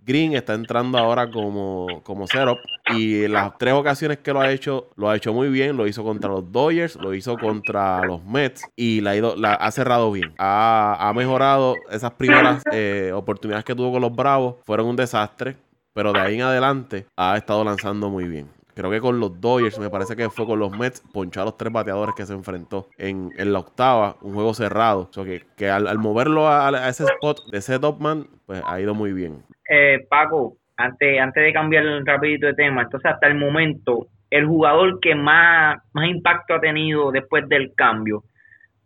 [0.06, 2.58] Green está entrando ahora como, como setup
[2.94, 5.78] y las tres ocasiones que lo ha hecho, lo ha hecho muy bien.
[5.78, 9.14] Lo hizo contra los Dodgers, lo hizo contra los Mets y la
[9.54, 10.34] ha, cerrado bien.
[10.38, 15.56] Ha, mejorado esas primeras eh, oportunidades que tuvo con los Bravos, fueron un desastre,
[15.94, 18.50] pero de ahí en adelante ha estado lanzando muy bien.
[18.76, 21.58] Creo que con los Dodgers, me parece que fue con los Mets, ponchó a los
[21.58, 25.08] tres bateadores que se enfrentó en, en la octava, un juego cerrado.
[25.12, 28.00] O sea, que, que al, moverlo a, a ese spot de ese top
[28.48, 29.44] pues ha ido muy bien.
[29.74, 35.00] Eh, Paco, antes, antes de cambiar rapidito de tema, entonces hasta el momento, el jugador
[35.00, 38.24] que más, más impacto ha tenido después del cambio,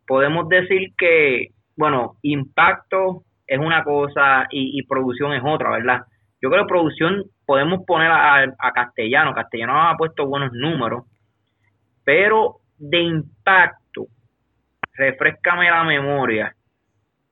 [0.06, 6.02] podemos decir que, bueno, impacto es una cosa y, producción es otra, ¿verdad?
[6.42, 11.04] Yo creo que producción podemos poner a, a Castellano, Castellano ha puesto buenos números,
[12.04, 14.06] pero de impacto,
[14.94, 16.54] refrescame la memoria,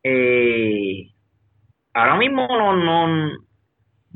[0.04, 1.08] eh,
[1.94, 3.32] ahora mismo no, no,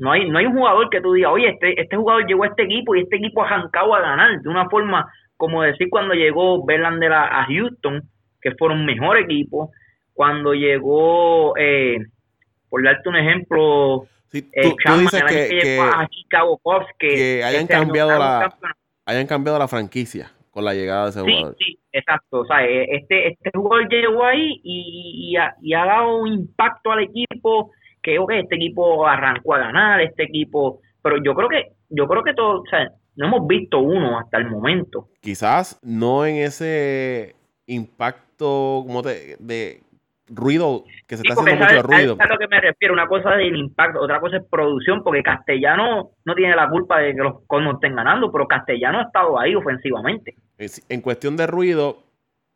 [0.00, 2.48] no hay no hay un jugador que tú digas, oye, este, este jugador llegó a
[2.48, 6.14] este equipo y este equipo ha arrancado a ganar de una forma como decir cuando
[6.14, 8.02] llegó Verlander a, a Houston,
[8.42, 9.70] que fueron un mejor equipo,
[10.12, 11.98] cuando llegó, eh,
[12.68, 15.90] por darte un ejemplo, Sí, eh, tú, tú dices el año que, que llegó que-
[15.96, 18.54] a Chicago Cubs, que, que hayan este año cambiado la-
[19.06, 21.56] hayan cambiado la franquicia con la llegada de ese Sí, jugador.
[21.58, 22.40] sí, exacto.
[22.40, 26.28] O sea, eh, este, este jugador llegó ahí y, y ha, y ha dado un
[26.32, 27.72] impacto al equipo
[28.02, 32.22] que ok, este equipo arrancó a ganar, este equipo, pero yo creo que, yo creo
[32.22, 35.08] que todo, o sea, no hemos visto uno hasta el momento.
[35.20, 37.34] Quizás no en ese
[37.66, 39.82] impacto como te- de
[40.32, 42.16] ruido que se Sí, está haciendo mucho ruido.
[42.18, 45.22] a lo que me refiero, una cosa es el impacto, otra cosa es producción, porque
[45.22, 49.38] Castellano no tiene la culpa de que los Cosmos estén ganando, pero Castellano ha estado
[49.38, 50.34] ahí ofensivamente.
[50.88, 51.98] En cuestión de ruido,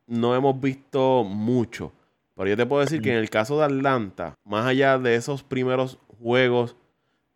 [0.07, 1.93] no hemos visto mucho.
[2.37, 5.45] Pero yo te puedo decir que en el caso de Atlanta, más allá de esos
[5.45, 6.77] primeros juegos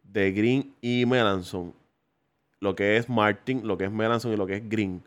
[0.02, 1.74] de Green y Melanson,
[2.60, 5.04] lo que es Martin, lo que es Melanson y lo que es Green,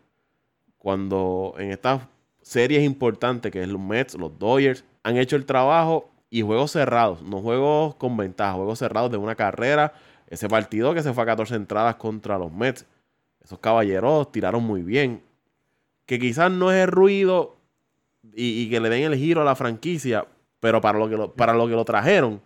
[0.77, 2.01] cuando en estas
[2.41, 7.21] series importantes, que es los Mets, los Dodgers, han hecho el trabajo y juegos cerrados,
[7.21, 9.93] no juegos con ventaja, juegos cerrados de una carrera.
[10.27, 12.85] Ese partido que se fue a 14 entradas contra los Mets,
[13.43, 15.21] esos caballeros tiraron muy bien.
[16.05, 17.57] Que quizás no es el ruido
[18.35, 20.25] y, y que le den el giro a la franquicia,
[20.59, 22.41] pero para lo que lo, para lo, que lo trajeron,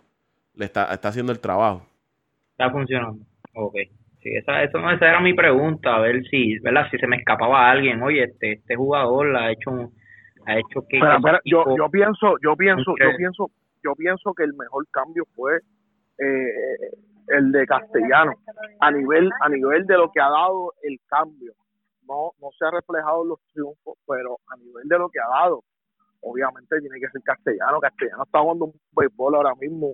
[0.53, 1.85] le está, está haciendo el trabajo.
[2.51, 3.25] Está funcionando.
[3.53, 3.75] Ok.
[4.21, 6.87] Sí, esa, eso, no- esa era mi pregunta, a ver si, ¿verdad?
[6.89, 9.93] Si se me escapaba alguien, oye, este, este jugador ha hecho un-
[10.47, 10.99] ha hecho que
[11.43, 13.51] yo, yo pienso, yo pienso, yo pienso,
[13.83, 15.57] yo pienso que el mejor cambio fue
[16.17, 16.91] eh,
[17.27, 18.31] el de Castellano
[18.79, 21.53] a nivel, a nivel de lo que ha dado el cambio.
[22.07, 25.27] No, no se ha reflejado en los triunfos, pero a nivel de lo que ha
[25.43, 25.63] dado,
[26.21, 27.79] obviamente tiene que ser Castellano.
[27.79, 29.93] Castellano está jugando un béisbol ahora mismo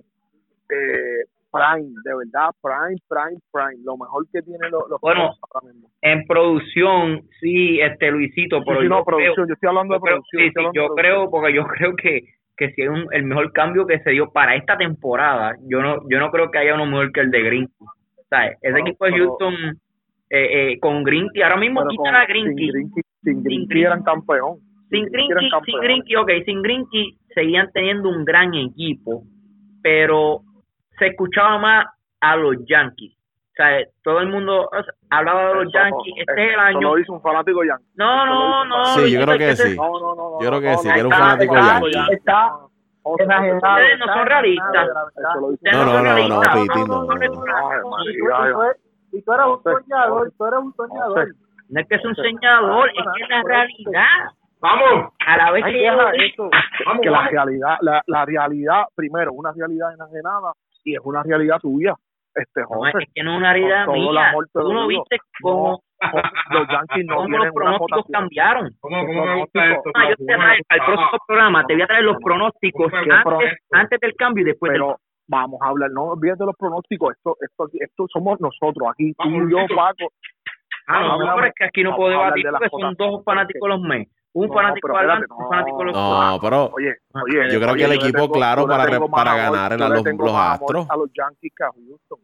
[0.70, 3.82] eh, prime, de verdad, prime, prime, prime.
[3.84, 5.88] Lo mejor que tiene los, los Bueno, Cubs ahora mismo.
[6.00, 9.98] en producción, sí, este Luisito, pero sí, yo no, creo- producción, yo estoy hablando yo
[9.98, 10.40] de creo, producción.
[10.42, 11.14] sí, estoy sí, hablando yo de producción.
[11.20, 12.20] creo, porque yo creo que,
[12.56, 16.08] que si es un- el mejor cambio que se dio para esta temporada, yo no,
[16.08, 17.68] yo no creo que haya uno mejor que el de Green.
[18.30, 18.56] ¿Sabes?
[18.62, 19.54] Ese No, equipo de Houston
[20.34, 22.44] eh, eh, con Greenkey, ahora mismo Pero quitan con- a sin.
[22.44, 23.00] Grinky, Grinky
[23.44, 23.82] Grinky.
[23.82, 24.56] eran campeón.
[24.88, 25.80] Sin Grinky Grinky, eran sin.
[25.80, 29.24] Grinky, ok, sin Grinky seguían teniendo un gran equipo,
[29.82, 30.40] pero
[30.98, 31.86] se escuchaba más
[32.20, 33.12] a los Yankees.
[33.14, 36.58] O sea, todo el mundo o sea, hablaba de los Eso- Yankees, este es el
[36.60, 36.80] año.
[36.80, 37.84] lo hizo un fanático yankee.
[37.96, 38.84] No, no, no.
[38.96, 39.76] Sí, yo creo que sí.
[39.76, 41.72] No, no, no, no, Yo creo que no, sí, no, que era un fanático está-
[41.80, 42.14] yankee.
[42.14, 42.52] está-
[43.04, 44.86] Ustedes no son realistas.
[45.72, 47.12] No, no no, no,
[49.12, 51.28] Y tú eres un soñador, tú eres un soñador.
[51.68, 54.06] No es que es un soñador, es que es la realidad.
[54.60, 56.50] Vamos, A la vez Ay, que yo deja digo- eso.
[56.86, 60.52] vamos, que la realidad, la, la realidad, primero, una realidad enajenada
[60.84, 61.94] y es una realidad tuya.
[62.34, 64.32] Este No, José, es que no es una realidad mía.
[64.54, 65.80] Tú no viste cómo,
[66.50, 68.70] los Yankees no cómo tienen los una pronósticos cambiaron.
[68.80, 69.90] ¿Cómo, cómo me gusta esto?
[69.94, 72.90] Ah, yo te voy a traer al próximo programa, te voy a traer los pronósticos
[72.90, 73.76] ¿Cómo me gusta antes, esto?
[73.76, 74.96] antes del cambio y después del pero
[75.32, 79.28] vamos a hablar, no olvides de los pronósticos, esto, esto, esto somos nosotros aquí, tú
[79.28, 79.58] y yo.
[79.74, 80.12] Paco.
[80.86, 82.82] Ah, no, Hablamos- pero es que aquí no puedo a hablar debatir de las porque
[82.82, 84.10] son cosas, dos fanáticos los Mets.
[84.34, 86.30] Un No, fanático pero de Atlanta, espérate, un fanático los no.
[86.32, 89.36] No, pero Oye, oye, yo creo oye, que el equipo tengo- claro para, re- para
[89.36, 90.86] ganar le los, los Astros.
[90.90, 92.18] A los Yankees que a Houston.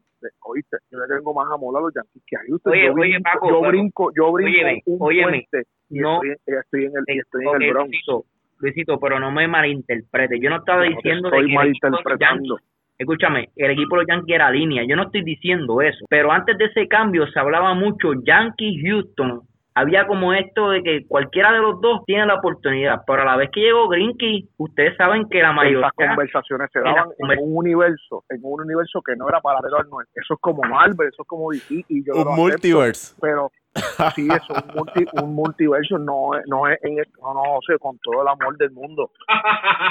[0.49, 2.73] Oíste, yo le tengo más amor a los Yankees que a Houston.
[2.73, 5.55] Oye, yo oye, brinco, Paco, yo brinco, yo brinco óyeme, un
[5.91, 7.89] y no- estoy, en- estoy en el, estoy en el Bronx.
[7.91, 8.25] Luisito,
[8.59, 10.41] Luisito, pero no me malinterprete.
[10.41, 12.57] Yo no estaba No diciendo de estoy que malinterpretando.
[12.99, 14.85] Escúchame, el equipo de los Yankees era línea.
[14.87, 16.05] Yo no estoy diciendo eso.
[16.09, 19.43] Pero antes de ese cambio se hablaba mucho Yankees Houston
[19.79, 23.37] había como esto de que cualquiera de los dos tiene la oportunidad, pero a la
[23.37, 25.79] vez que llegó Grinky, ustedes saben que la mayoría...
[25.79, 29.89] Esas conversaciones se daban en un universo, en un universo que no era paralelo al
[29.89, 30.21] nuestro.
[30.21, 33.17] Eso es como Marvel, eso es como DC y yo lo Un acepto, multiverse.
[33.21, 33.51] pero
[34.15, 37.79] sí, eso, un, multi, un multiverso no, no es en el- no, no, o sea,
[37.79, 39.11] con todo el amor del mundo.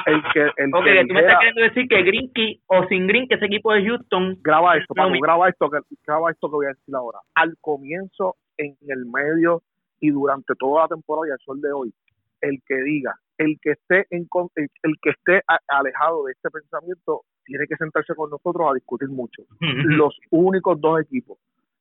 [0.06, 3.36] El que, el Ok, que tú me estás queriendo decir que Grinky o sin Grinky,
[3.36, 6.70] ese equipo de Houston, graba esto, Paco, graba esto, que, graba esto que voy a
[6.70, 7.20] decir ahora.
[7.36, 9.62] Al comienzo, en el medio
[10.00, 11.94] y durante toda la temporada y al sol de hoy,
[12.42, 17.22] el que diga, el que esté en el, el que esté alejado de este pensamiento
[17.46, 19.44] tiene que sentarse con nosotros a discutir mucho.
[19.60, 21.38] Los únicos dos equipos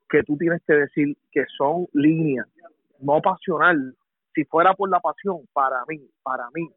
[0.09, 2.47] que tú tienes que decir que son líneas,
[3.01, 3.95] no pasional,
[4.35, 6.69] si fuera por la pasión, para mí, para mí,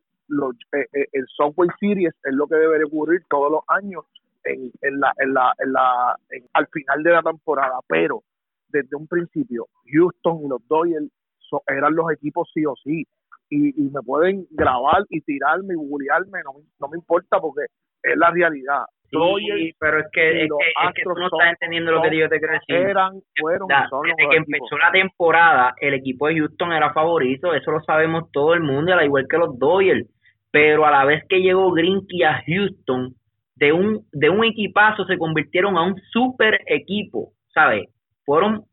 [0.74, 4.06] eh, eh, el Subway Series es lo que debería ocurrir todos los años
[4.44, 6.16] en, en la, en la, en la,
[6.54, 8.24] al final de la temporada, pero
[8.70, 11.10] desde un principio, Houston y los Dodgers
[11.40, 13.06] so- eran los equipos sí o sí,
[13.50, 17.66] y, y me pueden grabar y tirarme y bullearme, no, no me importa porque
[18.04, 18.84] es la realidad.
[19.12, 22.30] Dodgers pero es que, es que, es que tú no estás entendiendo lo que yo
[22.30, 22.76] te quiero decir.
[22.76, 27.72] eran, fueron los desde que empezó la temporada, el equipo de Houston era favorito, eso
[27.72, 30.08] lo sabemos todo el mundo, al igual que los Dodgers.
[30.52, 33.14] Pero a la vez que llegó Grinky a Houston,
[33.56, 37.90] de un, de un equipazo se convirtieron a un super equipo, ¿sabes?
[38.26, 38.64] Fueron,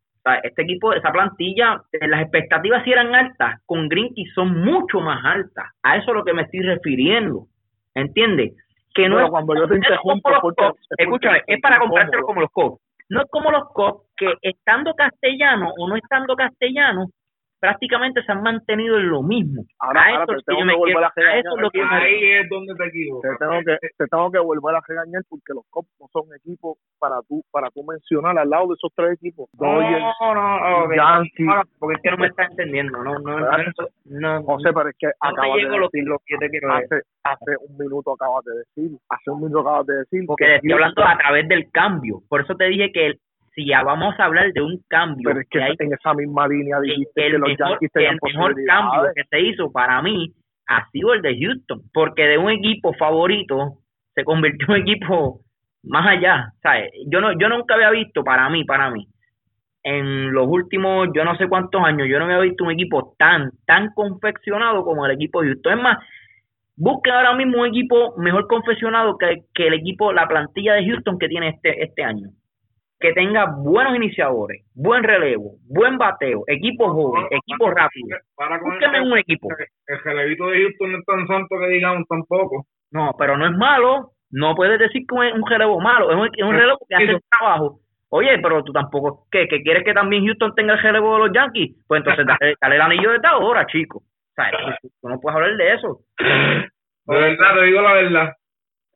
[0.43, 5.25] este equipo, esa plantilla, eh, las expectativas sí eran altas, con Grinky son mucho más
[5.25, 5.67] altas.
[5.83, 7.47] A eso es lo que me estoy refiriendo,
[7.95, 8.55] ¿entiendes?
[8.97, 11.61] Que no Pero es cuando yo te es interrumpo, los porque- es porque escúchame, es
[11.61, 12.81] para comprártelo como los Cubs.
[13.11, 17.07] No es como los Cubs que estando castellano o no estando castellano,
[17.61, 19.63] prácticamente se han mantenido en lo mismo.
[19.79, 21.63] Ahora- a ahora eso te es que tengo que volver a regañar a eso es
[21.63, 23.31] lo que yo me- Ahí es donde te equivocas.
[23.31, 26.79] te tengo que te tengo que volver a regañar porque los Cubs no son equipos
[26.99, 30.95] para tú para tú mencionar al lado de esos tres equipos no, no, no, ok.
[30.97, 31.49] Yankees.
[31.49, 33.47] Ahora, porque es que no me está entendiendo, no, no, no,
[34.05, 36.39] no, José pero es que no acabas de llego lo que, decir lo que yo
[36.39, 36.85] te quiero decir.
[36.95, 40.55] hace hace un minuto acabas de decir hace un minuto acabas de decir Porque que
[40.57, 42.21] estoy hablando a través del cambio.
[42.29, 43.21] Por eso te dije que el-
[43.57, 46.13] si ya vamos a hablar de un cambio, pero es que que hay en esa
[46.13, 50.03] misma línea dijiste el que los mejor, Yankees el mejor cambio que se hizo para
[50.03, 50.31] mí
[50.69, 53.79] ha sido el de Houston, porque de un equipo favorito
[54.15, 55.41] se convirtió en un equipo
[55.85, 56.91] más allá, ¿sabes?
[57.11, 59.09] Yo no yo nunca había visto para mí, para mí
[59.83, 63.53] en los últimos yo no sé cuántos años, yo no había visto un equipo tan
[63.65, 65.79] tan confeccionado como el equipo de Houston.
[65.79, 65.99] Es más,
[66.77, 71.19] busquen ahora mismo un equipo mejor confeccionado que, que el equipo, la plantilla de Houston
[71.19, 72.29] que tiene este este año
[72.99, 78.19] que tenga buenos iniciadores, buen relevo, buen bateo, equipo joven, equipo rápido.
[78.35, 79.49] Para con el, un equipo.
[79.87, 82.67] el relevito de Houston no es tan santo que digamos tampoco.
[82.91, 84.13] No, pero no es malo.
[84.31, 86.11] No puedes decir que es un relevo malo.
[86.11, 87.81] Es un, es un relevo que hace el trabajo.
[88.09, 89.47] Oye, pero tú tampoco, ¿qué?
[89.49, 91.77] ¿Que quieres que también Houston tenga el relevo de los Yankees?
[91.87, 93.99] Pues entonces dale, dale el anillo de esta hora, chico.
[93.99, 96.01] O sea, tú, tú no puedes hablar de eso.
[96.19, 98.33] De verdad, te digo la verdad.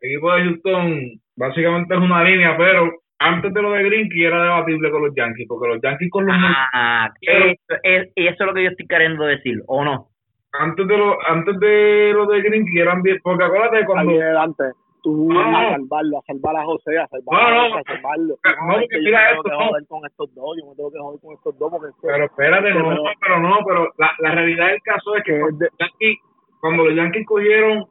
[0.01, 2.91] El equipo de Houston básicamente es una línea, pero
[3.21, 6.35] antes de lo de Grinky era debatible con los Yankees, porque los Yankees con los
[6.73, 10.09] Ah, eso es, y eso es lo que yo estoy queriendo decir, ¿o no?
[10.53, 14.65] antes de lo antes de lo de Grinky eran bien, porque acuérdate cuando adelante
[15.03, 15.59] tú No, no.
[15.59, 17.63] a salvarlo a salvar a José a salvar No, a no.
[17.71, 19.69] José, a salvarlo No, es porque que yo mira me tengo esto, que no.
[19.69, 22.75] joder con estos dos yo me tengo que joder con estos dos porque pero espérate,
[22.75, 25.67] no, Pero- pero no, pero la, la realidad del caso es que que es de-
[25.71, 26.19] los Yankees,
[26.61, 27.85] cuando los Yankees cogieron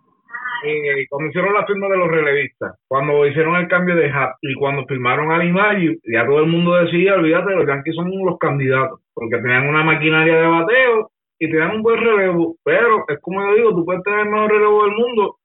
[0.64, 4.54] eh, cuando hicieron la firma de los relevistas, cuando hicieron el cambio de Happ y
[4.56, 9.00] cuando firmaron a Limayu, ya todo el mundo decía, olvídate, los Yankees son los candidatos,
[9.14, 13.56] porque tenían una maquinaria de bateo y tenían un buen relevo, pero es como yo
[13.56, 15.36] digo, tú puedes tener el mejor relevo del mundo,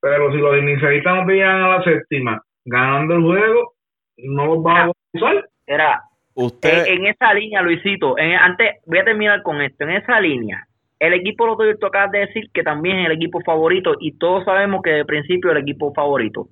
[0.00, 3.72] pero si los inicialistas no te llegan a la séptima ganando el juego,
[4.18, 5.48] no los vas a usar.
[5.66, 6.02] Era,
[6.34, 9.84] Usted, en, en esa línea, Luisito, en- antes, voy a terminar con esto.
[9.84, 10.67] En esa línea,
[11.00, 13.94] el equipo de los Dodgers tú acabas de decir que también es el equipo favorito
[14.00, 16.48] y todos sabemos que de principio el equipo favorito.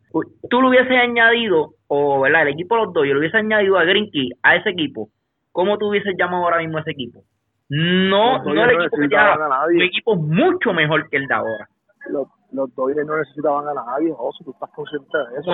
[0.48, 3.84] Tú lo hubieses añadido, o verdad, el equipo de los Dodgers lo hubiese añadido a
[3.84, 5.08] Greenkey, a ese equipo.
[5.50, 7.22] ¿Cómo tú hubieses llamado ahora mismo a ese equipo?
[7.68, 9.76] No, no el equipo que necesitaban tiene a ahora, nadie.
[9.76, 11.68] un equipo mucho mejor que el de ahora.
[12.10, 15.50] los, los Dodgers no necesitaban a nadie José tú estás consciente de eso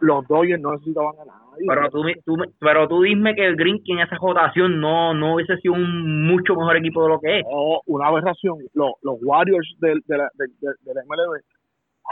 [0.00, 3.94] los Dodgers no necesitaban a nadie Pero tú, tú, pero tú dime que el Greenkey
[3.94, 7.44] en esa rotación no, no hubiese sido un mucho mejor equipo de lo que es.
[7.44, 8.58] No, una aberración.
[8.74, 11.40] Los, los Warriors del, de la, del, del, del MLB,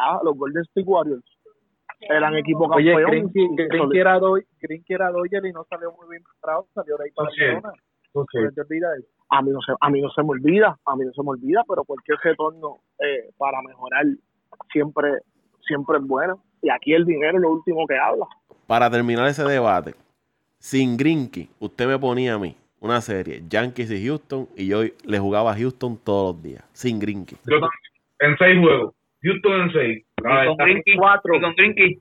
[0.00, 1.24] ah, los Golden State Warriors,
[2.00, 3.30] eran equipo Oye, campeón.
[3.32, 6.66] Green, Green que era Doy- Green que era Dodger y no salió muy bien parado,
[6.74, 7.40] salió de ahí para Sí.
[7.40, 7.72] Barcelona.
[8.14, 8.24] ¿No
[8.54, 9.08] te olvidas eso?
[9.30, 11.30] a mí no se a mí no se me olvida a mí no se me
[11.30, 14.04] olvida pero cualquier retorno eh, para mejorar
[14.70, 15.14] siempre
[15.66, 18.26] siempre es bueno y aquí el dinero es lo último que habla
[18.66, 19.94] para terminar ese debate,
[20.58, 25.18] sin Grinky, usted me ponía a mí, una serie, Yankees y Houston, y yo le
[25.18, 27.36] jugaba a Houston todos los días, sin Grinky.
[27.46, 27.70] Yo también.
[28.20, 28.94] En seis juegos.
[29.22, 30.06] Houston en seis.
[30.18, 30.96] Y con Grinky.
[30.96, 31.36] cuatro.
[31.36, 32.00] Y con Grinky.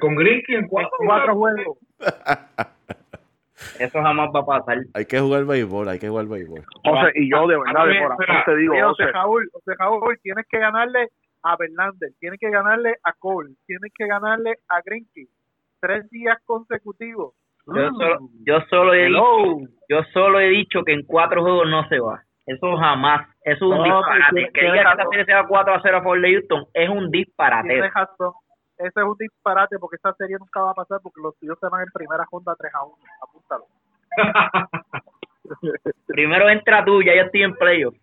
[0.00, 0.90] Con Grinky en cuatro.
[1.04, 1.78] Cuatro juegos.
[3.78, 4.78] Eso jamás va a pasar.
[4.94, 6.64] Hay que jugar béisbol, hay que jugar béisbol.
[6.84, 10.46] José, y yo de verdad, de corazón te digo, José, José Raúl, José Raúl, tienes
[10.50, 11.08] que ganarle
[11.42, 15.28] a Verlander, tienes que ganarle a Cole, tienes que ganarle a Greinke.
[15.82, 17.34] Tres días consecutivos.
[17.66, 19.36] Yo solo, yo solo he Hello.
[19.58, 22.22] dicho, yo solo he dicho que en cuatro juegos no se va.
[22.46, 23.28] Eso jamás.
[23.44, 24.30] Eso es un No, disparate.
[24.30, 26.88] pues, que diga que esta serie se va 4 a 0 a de Houston es
[26.88, 27.78] un disparate.
[27.78, 27.90] Ese
[29.00, 31.82] es un disparate porque esta serie nunca va a pasar porque los tíos se van
[31.82, 32.96] en primera ronda 3 a 1.
[33.22, 33.64] Apúntalo.
[36.06, 37.94] Primero entra tú, ya yo estoy en playoff.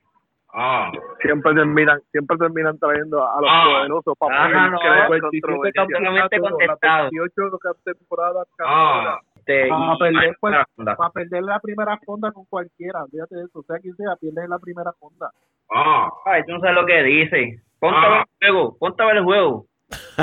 [0.53, 0.91] Ah.
[1.21, 3.63] siempre terminan, siempre terminan trayendo a los Ah.
[3.65, 5.81] poderosos para Ajá, poner no, crear 27 controversia.
[5.83, 7.03] Completamente contestado.
[7.03, 9.19] las 28 temporadas Ah.
[9.35, 10.55] Este, Ah, y- perder, pues,
[10.97, 13.05] para perder la primera ronda con cualquiera.
[13.11, 13.59] Fíjate eso.
[13.59, 15.31] O sea, quien sea, pierdes en la primera ronda.
[15.71, 16.09] Ah.
[16.25, 17.61] Ay, tú no sabes lo que dice.
[17.79, 18.09] Ponte a Ah.
[18.09, 19.65] ver el juego, ponte a ver el juego.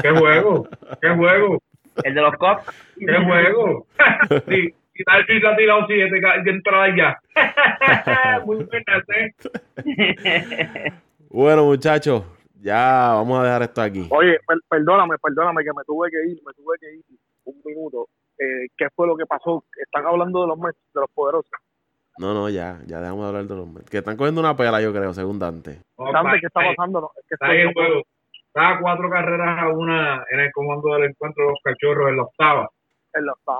[0.02, 0.68] ¿Qué juego?
[1.00, 1.58] ¿Qué juego?
[2.04, 2.94] El de los Cubs.
[2.98, 3.86] ¿Qué juego?
[4.48, 4.74] sí.
[4.98, 7.18] Y tal vez ha tirado siete de entrada ya.
[8.46, 9.34] Muy buenas, ¿eh?
[11.28, 12.24] Bueno, muchachos,
[12.62, 14.06] ya vamos a dejar esto aquí.
[14.10, 17.02] Oye, per- perdóname, perdóname que me tuve que ir, me tuve que ir
[17.44, 18.06] un minuto.
[18.38, 19.64] Eh, ¿Qué fue lo que pasó?
[19.76, 21.50] Están hablando de los Mets, de los poderosos.
[22.18, 23.90] No, no, ya, ya dejamos de hablar de los Mets.
[23.90, 25.80] Que están cogiendo una pela, yo creo, según Dante.
[26.12, 27.00] Dante, ¿qué está pasando?
[27.02, 28.02] No, es que Está ahí el juego.
[28.46, 32.22] Estaba cuatro carreras a una en el comando del encuentro de los cachorros en la
[32.22, 32.70] octava.
[33.14, 33.58] en la octava.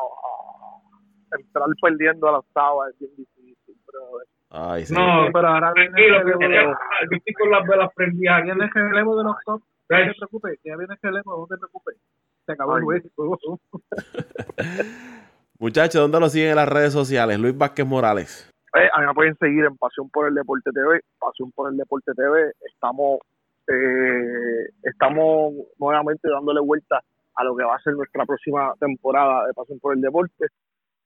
[1.38, 4.20] Entrar perdiendo a la octava es bien difícil, pero
[4.50, 4.94] Ay, sí.
[4.94, 6.72] No, pero ahora viene tranquilo, el relevo.
[7.10, 8.42] estoy con las velas prendidas.
[8.44, 9.60] Viene el relevo de los top.
[9.88, 11.96] No te preocupes, ya viene el relevo, no te preocupes.
[12.44, 13.38] Se acabó el juego.
[15.58, 17.38] Muchachos, ¿dónde lo siguen en las redes sociales?
[17.38, 18.52] Luis Vázquez Morales.
[18.74, 21.00] Eh, a mí me pueden seguir en Pasión por el Deporte TV.
[21.18, 22.52] Pasión por el Deporte TV.
[22.60, 23.20] Estamos,
[23.68, 27.00] eh, estamos nuevamente dándole vuelta
[27.36, 30.46] a lo que va a ser nuestra próxima temporada de Pasión por el Deporte.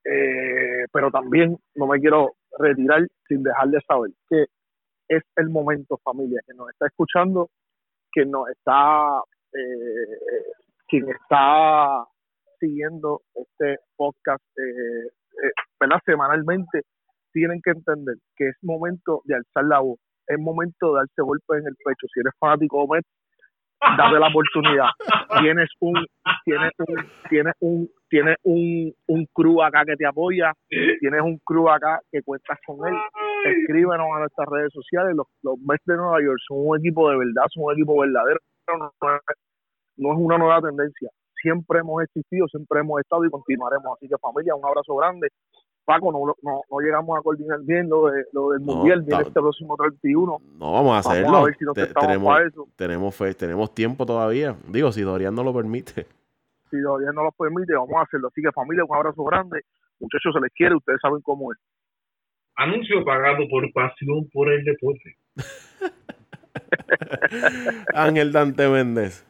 [0.05, 4.47] Eh, pero también no me quiero retirar sin dejar de saber que
[5.09, 7.51] es el momento, familia, que nos está escuchando,
[8.13, 9.21] que nos está,
[9.53, 10.53] eh,
[10.89, 12.05] quien está
[12.61, 15.51] siguiendo este podcast, eh, eh.
[16.05, 16.83] Semanalmente,
[17.33, 21.61] tienen que entender que es momento de alzar la voz, es momento de darse golpes
[21.61, 22.07] en el pecho.
[22.13, 23.09] Si eres fanático de Mets,
[23.97, 24.89] date la oportunidad.
[25.41, 26.07] Tienes un,
[26.45, 26.97] tienes un,
[27.29, 30.53] tienes un, tienes un, un crew acá que te apoya,
[31.01, 32.95] tienes un crew acá que cuentas con él.
[33.45, 35.15] Escríbenos a nuestras redes sociales.
[35.17, 38.39] Los, los Mets de Nueva York son un equipo de verdad, son un equipo verdadero.
[38.69, 39.37] No, no es-
[39.97, 41.11] una nueva tendencia.
[41.43, 43.97] Siempre hemos existido, siempre hemos estado y continuaremos.
[43.97, 45.29] Así que familia, un abrazo grande.
[45.95, 49.41] Paco, no, no, no llegamos a coordinar bien lo, de, lo del Mundial, viene este
[49.41, 50.39] próximo 31.
[50.59, 51.27] No, vamos a hacerlo.
[51.33, 52.69] Vamos a ver si nos Te- tenemos, para eso.
[52.77, 54.55] tenemos, fe- tenemos tiempo todavía.
[54.69, 56.07] Digo, si Dorian no lo permite.
[56.71, 58.29] Si todavía no lo permite, vamos a hacerlo.
[58.29, 59.63] Así que familia, un abrazo grande.
[59.99, 61.59] Muchachos, se les quiere, ustedes saben cómo es.
[62.57, 65.17] Anuncio pagado por pasión por el deporte.
[67.95, 69.27] Ángel Dante Méndez.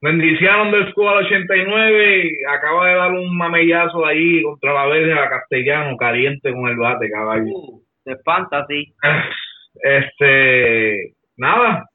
[0.00, 6.52] Bendición del School 89 acaba de dar un mamellazo ahí contra la verga castellano caliente
[6.52, 7.46] con el bate, caballo.
[7.46, 8.94] Uh, de fantasy.
[9.80, 11.88] Este, nada,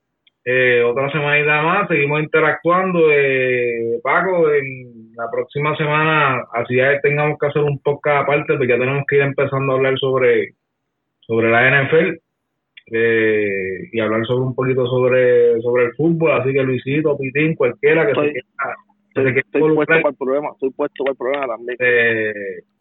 [0.45, 3.11] eh, otra semanita más, seguimos interactuando.
[3.11, 8.69] Eh, Paco, en la próxima semana, así ya tengamos que hacer un podcast aparte, porque
[8.69, 10.53] ya tenemos que ir empezando a hablar sobre,
[11.27, 12.22] sobre la NFL
[12.91, 16.31] eh, y hablar sobre un poquito sobre, sobre el fútbol.
[16.39, 18.75] Así que Luisito, Pitín, cualquiera que se Estoy- quiera,
[19.15, 21.77] que se quiera Estoy puesto para el problema, estoy puesto para el problema también.
[21.79, 22.33] eh,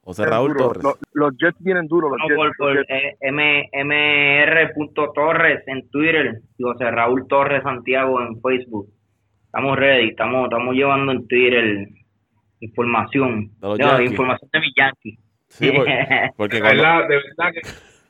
[0.04, 0.64] José Raúl Duro.
[0.68, 0.82] Torres.
[0.82, 2.36] Los, los Jets vienen duros, los No, Jets.
[2.36, 2.90] por, los por Jets.
[2.90, 8.88] eh, M- mr.torres en Twitter y José Raúl Torres Santiago en Facebook.
[9.46, 11.86] Estamos ready, estamos, estamos llevando en Twitter
[12.60, 13.50] información.
[13.60, 15.18] De los No, información de mi Yankee.
[15.48, 15.92] Sí, porque,
[16.36, 17.60] porque de verdad, de verdad que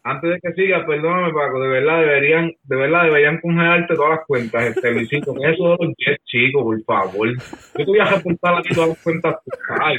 [0.05, 4.27] antes de que sigas, perdóname Paco, de verdad deberían, de verdad deberían congelarte todas las
[4.27, 7.29] cuentas, este Luisito, que eso de los Jets, chico, por favor.
[7.29, 7.37] Yo
[7.77, 9.37] te voy a reportar aquí todas las cuentas.
[9.81, 9.97] Ay,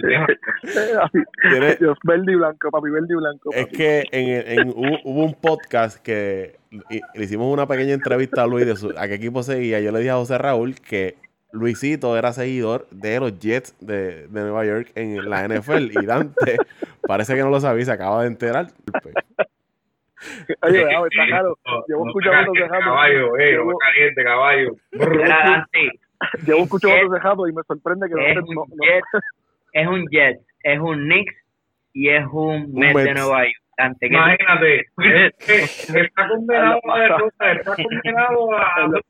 [1.79, 3.49] Dios, verde y blanco, papi, verde y blanco.
[3.53, 6.55] Es que en, el- en- hubo, hubo un podcast que
[7.15, 9.79] le hicimos una pequeña entrevista a Luis de su- a qué equipo seguía.
[9.79, 11.15] Yo le dije a José Raúl que
[11.51, 16.57] Luisito era seguidor de los Jets de, de Nueva York en la NFL y Dante
[17.07, 18.67] parece que no lo sabía se acaba de enterar.
[20.61, 21.57] Oye, déjame, está claro.
[21.87, 22.79] Llevo no escuchando jato.
[22.83, 24.71] caballo, eh, Llevo- te caliente, caballo.
[26.45, 29.03] Llevo escuchando jato y me sorprende que es no, un no, no- Jet,
[29.73, 31.35] es un Jet, es un Knicks
[31.93, 33.13] y es un Mets de.
[33.13, 33.55] Nueva York.
[33.77, 34.85] ante que Imagínate,
[36.05, 39.01] está condenado a derrota, está condenado a En En los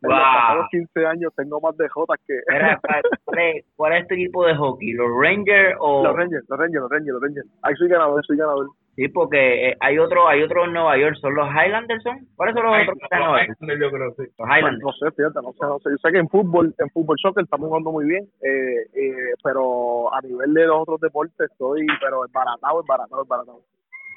[0.00, 0.10] Wow.
[0.10, 4.14] pasados 15 años tengo más de Jotas que Mira, ¿cuál, cuál es, cuál es tu
[4.14, 4.92] equipo de hockey?
[4.92, 6.04] ¿Los Rangers o...?
[6.04, 7.46] los Rangers, los Rangers, los Rangers, los Rangers.
[7.62, 8.68] Ahí soy ganador, soy ganador.
[8.98, 12.18] Sí, porque eh, hay otro hay otro en Nueva York, ¿son los Highlanders son?
[12.34, 13.58] ¿Cuáles son los Ay, otros que están en Nueva York?
[13.80, 14.22] yo creo sí.
[14.36, 14.82] Los Highlanders.
[14.82, 15.90] no sé, fíjate, no sé, no sé.
[15.90, 20.12] Yo sé que en fútbol, en fútbol soccer estamos jugando muy bien, eh, eh, pero
[20.12, 23.60] a nivel de los otros deportes estoy, pero embaratado, embaratado, embaratado.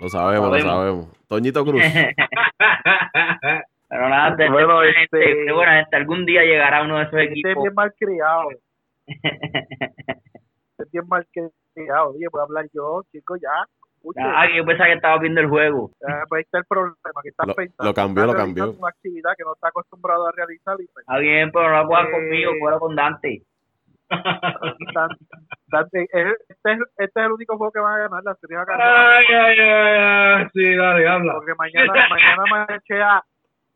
[0.02, 0.74] Lo sabemos, lo Sabemos.
[0.74, 1.28] sabemos.
[1.28, 1.84] Toñito Cruz.
[3.90, 7.26] Pero nada, de, Bueno, este- de buena gente, algún día llegará uno de esos Este
[7.26, 7.64] es equipos.
[7.64, 8.50] bien mal criado,
[10.78, 11.26] es bien mal
[11.76, 12.12] criado.
[12.12, 13.50] Oye, voy a hablar yo, chicos, ya.
[14.02, 15.92] Escuche, Ah, que yo pensaba que estaba viendo el juego.
[16.02, 17.84] eh, pues ahí está el problema, que estás Lo- pensando.
[17.84, 18.72] lo cambió, lo cambió.
[18.72, 22.08] Una actividad que no está acostumbrado a realizar y pues, Está bien, pero no juegas
[22.08, 23.44] Eh, conmigo, juega con Dante.
[24.96, 25.18] Dan-
[25.68, 28.58] Dante, es- este, es, este es el único juego que van a ganar, la serie
[28.58, 28.88] va a ganar.
[28.90, 31.34] Ay, ay, ay, ay, sí, dale, habla.
[31.36, 33.24] Porque mañana, mañana marchea,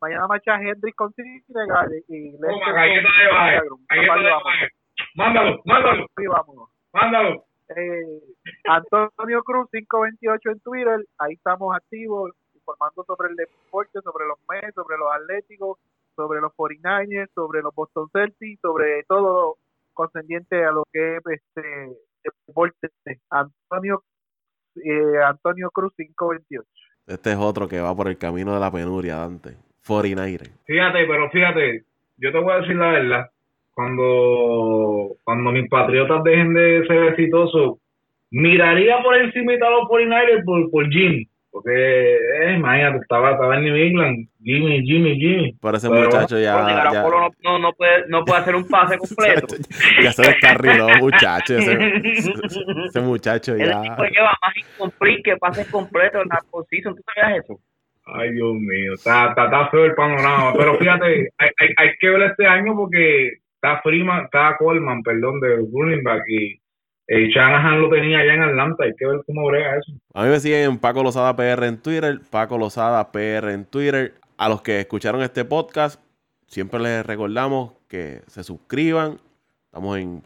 [0.02, 3.72] mañana marcha Hendrix con Senegal y Lester.
[5.16, 6.70] Mándalo, mándalo, Sí, vámonos.
[6.94, 7.44] mándalo.
[7.70, 8.20] Eh,
[8.66, 14.76] Antonio Cruz 528 en Twitter, ahí estamos activos informando sobre el deporte, sobre los Mets,
[14.76, 15.80] sobre los Atléticos,
[16.16, 19.58] sobre los 49ers, sobre los Boston Celtics, sobre todo
[19.94, 22.90] concendiente a lo que es este deporte.
[23.30, 24.04] Antonio
[24.84, 26.68] eh, Antonio Cruz 528.
[27.08, 29.58] Este es otro que va por el camino de la penuria, Dante.
[29.88, 31.84] 49 Fíjate, pero fíjate,
[32.18, 33.32] yo te voy a decir la verdad.
[33.76, 37.78] Cuando, cuando mis patriotas dejen de ser exitosos,
[38.32, 41.28] miraría por encima a los 49ers por, por Jimmy.
[41.52, 41.72] Porque,
[42.16, 44.28] eh, imagínate, estaba, estaba en New England.
[44.44, 45.56] Jimmy, Jimmy, Jimmy.
[45.62, 48.98] Pero ese Pero- muchacho ya, ya, no, no, no puede, no puede hacer un pase
[48.98, 49.56] completo.
[50.04, 51.58] ya se descarriló, muchacho.
[51.58, 51.74] Ese,
[52.88, 53.80] ese muchacho El ya.
[53.80, 56.96] equipo lleva más incomplete que pases completos en la posición.
[56.96, 57.60] ¿Tú sabías eso?
[58.06, 60.54] Ay, Dios mío, está, está, está feo el panorama.
[60.58, 61.06] Pero fíjate,
[61.38, 63.32] hay, hay, hay que ver este año porque
[63.66, 66.54] está Freeman, está Coleman, perdón, de running back y
[67.08, 68.84] eh, Shanahan lo tenía allá en Atlanta.
[68.84, 69.92] Hay que ver cómo brega eso.
[70.14, 74.14] A mí me siguen en Paco Lozada PR en Twitter, Paco Lozada PR en Twitter.
[74.38, 76.02] A los que escucharon este podcast,
[76.48, 79.18] siempre les recordamos que se suscriban.
[79.66, 80.24] Estamos en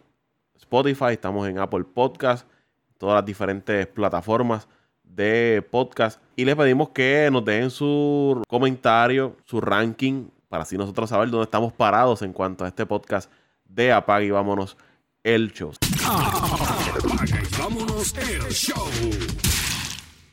[0.55, 2.49] Spotify, estamos en Apple Podcast,
[2.97, 4.67] todas las diferentes plataformas
[5.03, 6.21] de podcast.
[6.35, 11.45] Y les pedimos que nos dejen su comentario, su ranking, para así nosotros saber dónde
[11.45, 13.31] estamos parados en cuanto a este podcast
[13.65, 14.76] de Apague y Vámonos
[15.23, 15.71] el show.
[15.81, 19.68] Y vámonos el show.